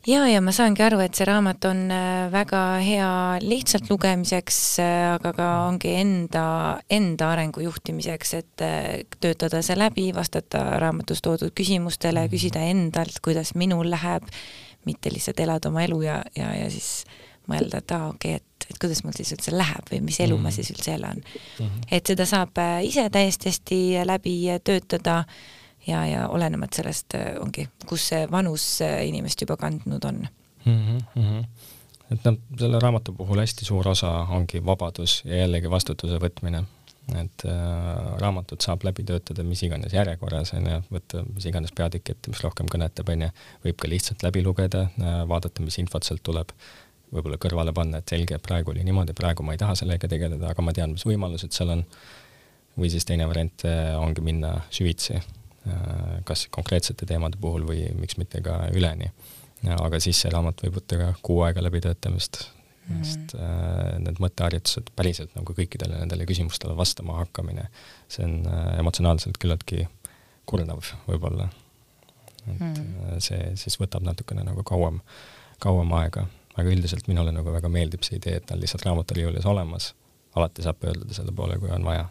[0.08, 3.10] ja, ja ma saangi aru, et see raamat on äh, väga hea
[3.43, 6.45] lihtsalt lugemiseks, äh, aga ka ongi enda,
[6.91, 12.34] enda arengu juhtimiseks, et äh, töötada see läbi, vastata raamatus toodud küsimustele, mhm.
[12.34, 14.28] küsida endalt, kuidas minul läheb,
[14.88, 17.06] mitte lihtsalt elada oma elu ja, ja, ja siis
[17.47, 20.38] mõelda, et aa, okei okay,, et, et kuidas mul siis üldse läheb või mis elu
[20.38, 20.56] mm ma mhm.
[20.56, 21.66] siis üldse elan mm.
[21.66, 21.89] -hmm.
[21.91, 25.24] et seda saab ise täiesti hästi läbi töötada
[25.88, 30.21] ja, ja olenemata sellest äh, ongi, kus see vanus äh, inimest juba kandnud on
[30.65, 30.99] mm.
[31.15, 31.43] -hmm.
[32.11, 36.63] et noh, selle raamatu puhul hästi suur osa ongi vabadus ja jällegi vastutuse võtmine.
[37.19, 42.09] et äh, raamatut saab läbi töötada mis iganes järjekorras, on ju, võtta mis iganes peatükk
[42.09, 43.29] ette, mis rohkem kõnetab, on ju,
[43.65, 46.55] võib ka lihtsalt läbi lugeda äh,, vaadata, mis infot sealt tuleb,
[47.11, 50.61] võib-olla kõrvale panna, et selge, praegu oli niimoodi, praegu ma ei taha sellega tegeleda, aga
[50.61, 51.84] ma tean, mis võimalused seal on,
[52.79, 55.19] või siis teine variant äh, ongi minna süvitsi
[56.28, 59.11] kas konkreetsete teemade puhul või miks mitte ka üleni.
[59.64, 62.41] aga siis see raamat võib võtta ka kuu aega läbitöötamist
[62.88, 67.68] mm., sest äh, need mõtteharjutused päriselt nagu kõikidele nendele küsimustele vastama hakkamine,
[68.11, 69.88] see on äh, emotsionaalselt küllaltki
[70.49, 71.49] kurnav võib-olla.
[72.43, 73.20] et mm.
[73.24, 74.99] see siis võtab natukene nagu kauem,
[75.64, 76.26] kauem aega,
[76.57, 79.93] aga üldiselt minule nagu väga meeldib see idee, et ta on lihtsalt raamaturiiulis olemas,
[80.36, 82.09] alati saab pöörduda selle poole, kui on vaja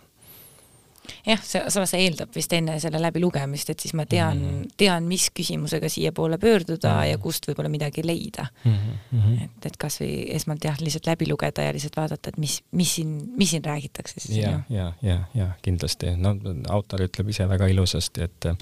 [1.26, 4.74] jah, see, samas see eeldab vist enne selle läbilugemist, et siis ma tean mm, -hmm.
[4.78, 7.10] tean, mis küsimusega siiapoole pöörduda mm -hmm.
[7.10, 8.76] ja kust võib-olla midagi leida mm.
[9.12, 9.44] -hmm.
[9.44, 13.32] et, et kasvõi esmalt jah, lihtsalt läbi lugeda ja lihtsalt vaadata, et mis, mis siin,
[13.36, 14.36] mis siin räägitakse siis.
[14.36, 16.36] ja, ja, ja, ja kindlasti, no
[16.68, 18.56] autor ütleb ise väga ilusasti, et äh,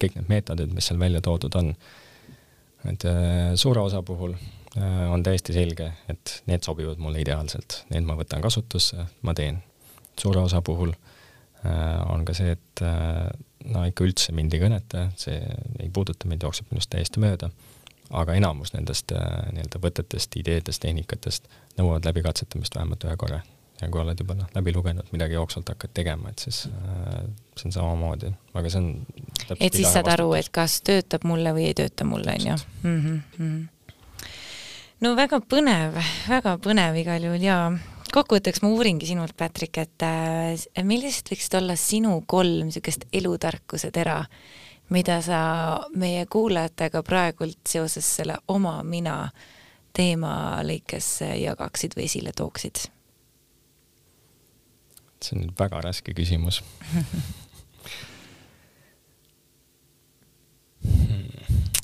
[0.00, 1.74] kõik need meetodid, mis seal välja toodud on,
[2.88, 8.04] et äh, suure osa puhul äh, on täiesti selge, et need sobivad mulle ideaalselt, need
[8.04, 9.62] ma võtan kasutusse, ma teen.
[10.20, 11.21] suure osa puhul Äh,
[11.64, 13.28] on ka see, et äh,
[13.70, 15.38] no ikka üldse mind ei kõneta, see
[15.80, 17.52] ei puuduta mind, jookseb minust täiesti mööda,
[18.10, 21.48] aga enamus nendest äh, nii-öelda võtetest, ideedest, tehnikatest
[21.78, 23.42] nõuavad läbikatsetamist vähemalt ühe korra.
[23.80, 27.22] ja kui oled juba noh, läbi lugenud, midagi jooksvalt hakkad tegema, et siis äh,
[27.56, 28.90] see on samamoodi, aga see on
[29.58, 32.58] et siis saad aru, et kas töötab mulle või ei tööta mulle, on ju?
[32.82, 33.62] Mhm, mhm.
[35.06, 35.98] no väga põnev,
[36.28, 37.58] väga põnev igal juhul ja
[38.12, 44.20] kokkuvõtteks ma uuringi sinult, Patrick, et äh, millised võiksid olla sinu kolm niisugust elutarkuse tera,
[44.92, 45.40] mida sa
[45.96, 49.30] meie kuulajatega praegult seoses selle oma mina
[49.96, 52.88] teema lõikes jagaksid või esile tooksid?
[55.22, 56.56] see on nüüd väga raske küsimus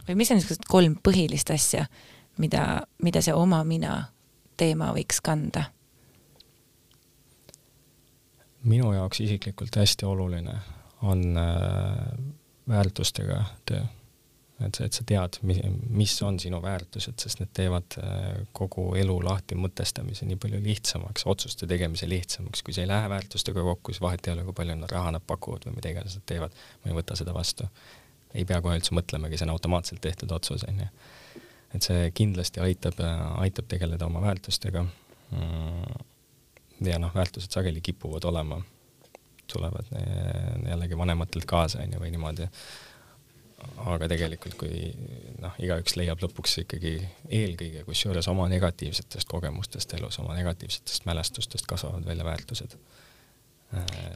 [0.09, 1.87] või mis on niisugused kolm põhilist asja,
[2.43, 4.09] mida, mida see oma mina
[4.59, 5.78] teema võiks kanda?
[8.63, 10.55] Minu jaoks isiklikult hästi oluline
[11.03, 12.25] on äh,
[12.69, 13.83] väärtustega töö.
[14.67, 15.37] et sa, et sa tead,
[15.91, 21.27] mis on sinu väärtused, sest need teevad äh, kogu elu lahti mõtestamise nii palju lihtsamaks,
[21.31, 24.91] otsuste tegemise lihtsamaks, kui see ei lähe väärtustega kokku, siis vahet ei ole, kui palju
[24.91, 27.69] raha nad pakuvad või mida iganes nad teevad, ma ei võta seda vastu.
[28.35, 30.91] ei pea kohe üldse mõtlemagi, see on automaatselt tehtud otsus, on ju.
[31.79, 32.99] et see kindlasti aitab,
[33.39, 34.87] aitab tegeleda oma väärtustega.
[35.31, 36.07] Mm.
[36.81, 38.61] Ja noh, väärtused sageli kipuvad olema,
[39.53, 42.49] tulevad äh, jällegi vanematelt kaasa, on ju, või niimoodi
[43.89, 44.91] aga tegelikult, kui
[45.43, 46.95] noh, igaüks leiab lõpuks ikkagi
[47.35, 52.79] eelkõige kusjuures oma negatiivsetest kogemustest elus, oma negatiivsetest mälestustest kasvavad välja väärtused.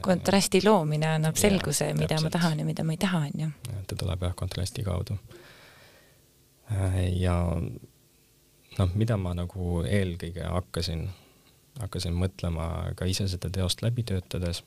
[0.01, 3.49] kontrasti loomine annab selguse, mida ma tahan ja mida ma ei taha, on ju.
[3.87, 5.17] ta tuleb jah, kontrasti kaudu.
[7.19, 7.35] ja
[8.77, 11.09] noh, mida ma nagu eelkõige hakkasin,
[11.79, 14.63] hakkasin mõtlema ka ise seda teost läbi töötades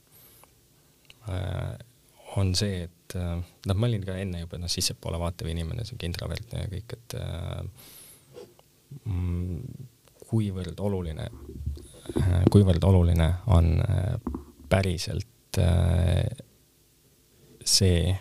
[2.37, 6.09] on see, et äh, noh, ma olin ka enne juba noh, sissepoole vaatev inimene, siuke
[6.09, 7.63] introvertne ja kõik, et äh,
[9.05, 9.87] mm,
[10.27, 11.29] kuivõrd oluline,
[12.21, 13.73] äh, kuivõrd oluline on
[14.69, 15.25] päriselt
[17.67, 18.13] see,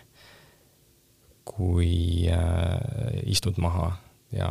[1.44, 2.30] kui
[3.28, 3.90] istud maha
[4.32, 4.48] ja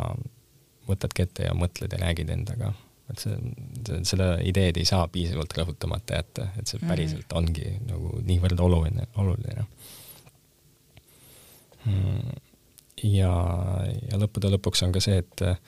[0.86, 2.76] võtad kätte ja mõtled ja räägid endaga
[3.12, 3.36] et see,
[4.08, 6.90] seda ideed ei saa piisavalt rõhutamata jätta, et see mhm.
[6.90, 9.68] päriselt ongi nagu niivõrd oluline, oluline.
[11.86, 12.38] Mm.
[13.06, 13.34] ja,
[14.10, 15.60] ja lõppude lõpuks on ka see, et äh,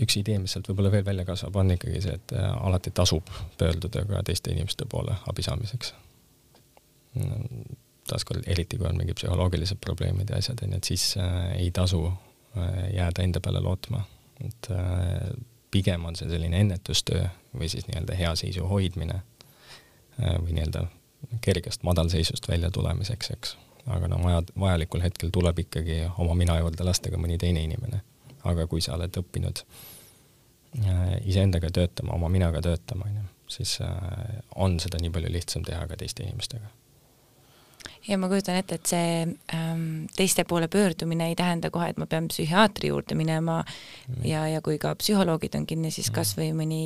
[0.00, 3.28] üks idee, mis sealt võib-olla veel välja kasvab, on ikkagi see, et äh, alati tasub
[3.60, 5.92] pöörduda ka teiste inimeste poole abi saamiseks.
[7.20, 7.76] Mm,
[8.08, 11.68] taaskord, eriti kui on mingid psühholoogilised probleemid ja asjad, on ju, et siis äh, ei
[11.76, 12.06] tasu
[12.58, 14.00] jääda enda peale lootma,
[14.42, 14.66] et
[15.70, 17.26] pigem on see selline ennetustöö
[17.58, 20.86] või siis nii-öelda hea seisu hoidmine äh, või nii-öelda
[21.44, 23.56] kergest madalseisust välja tulemiseks, eks.
[23.86, 28.00] aga no vaja, vajalikul hetkel tuleb ikkagi oma mina juurde lasta ka mõni teine inimene.
[28.44, 33.24] aga kui sa oled õppinud äh, iseendaga töötama, oma minaga töötama, on ju,
[33.58, 36.70] siis äh, on seda nii palju lihtsam teha ka teiste inimestega
[38.08, 39.22] ja ma kujutan ette, et see
[39.54, 44.24] ähm, teiste poole pöördumine ei tähenda kohe, et ma pean psühhiaatri juurde minema mm.
[44.28, 46.16] ja, ja kui ka psühholoogid on kinni, siis mm.
[46.16, 46.80] kas või mõni,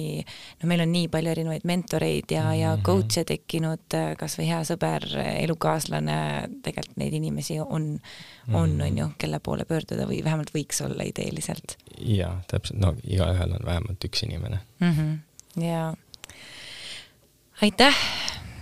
[0.62, 2.60] no meil on nii palju erinevaid mentoreid ja mm, -hmm.
[2.60, 5.08] ja coach'e tekkinud, äh, kas või hea sõber,
[5.44, 6.18] elukaaslane,
[6.62, 7.94] tegelikult neid inimesi on,
[8.52, 11.76] on, on ju, kelle poole pöörduda või vähemalt võiks olla ideeliselt.
[11.98, 14.92] jaa, täpselt, no igaühel on vähemalt üks inimene mm.
[14.92, 15.66] -hmm.
[15.66, 15.94] jaa.
[17.62, 18.06] aitäh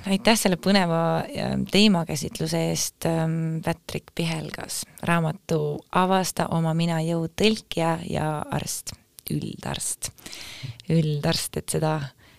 [0.09, 1.24] aitäh selle põneva
[1.70, 8.94] teemakäsitluse eest, ähm, Patrick Pihelgas, raamatu Avasta oma mina jõud tõlkija ja arst,
[9.30, 10.11] üldarst.
[10.90, 11.98] üldarst, et seda,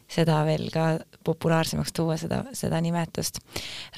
[0.10, 0.88] seda veel ka
[1.24, 3.40] populaarsemaks tuua, seda, seda nimetust.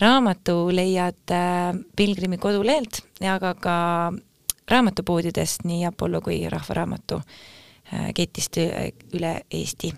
[0.02, 3.78] raamatu leiad äh, Pilgrimi kodulehelt ja aga ka
[4.70, 9.94] raamatupoodidest, nii Apollo kui Rahva Raamatu äh, ketist üle Eesti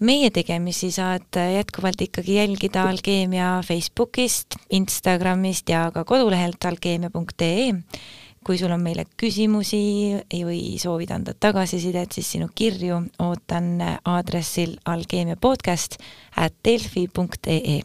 [0.00, 7.72] meie tegemisi saad jätkuvalt ikkagi jälgida Alkeemia Facebookist, Instagramist ja ka kodulehelt alkeemia.ee.
[8.46, 15.98] kui sul on meile küsimusi või soovid anda tagasisidet, siis sinu kirju ootan aadressil alkeemiapodcast
[16.36, 17.80] at delfi.ee.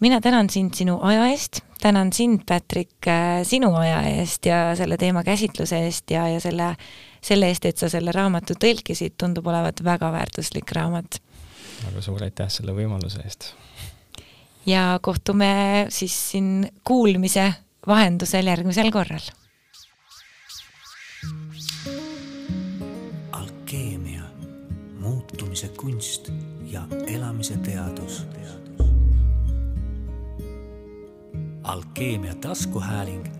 [0.00, 3.08] mina tänan sind sinu aja eest, tänan sind, Patrick,
[3.42, 6.76] sinu aja eest ja selle teema käsitluse eest ja, ja selle
[7.22, 11.20] selle eest, et sa selle raamatu tõlkisid, tundub olevat väga väärtuslik raamat.
[11.84, 13.52] väga suur aitäh selle võimaluse eest!
[14.66, 17.54] ja kohtume siis siin kuulmise
[17.86, 19.30] vahendusel järgmisel korral.
[23.32, 24.22] alkeemia,
[25.00, 26.32] muutumise kunst
[26.64, 28.26] ja elamise teadus.
[31.62, 33.39] alkeemia taskuhääling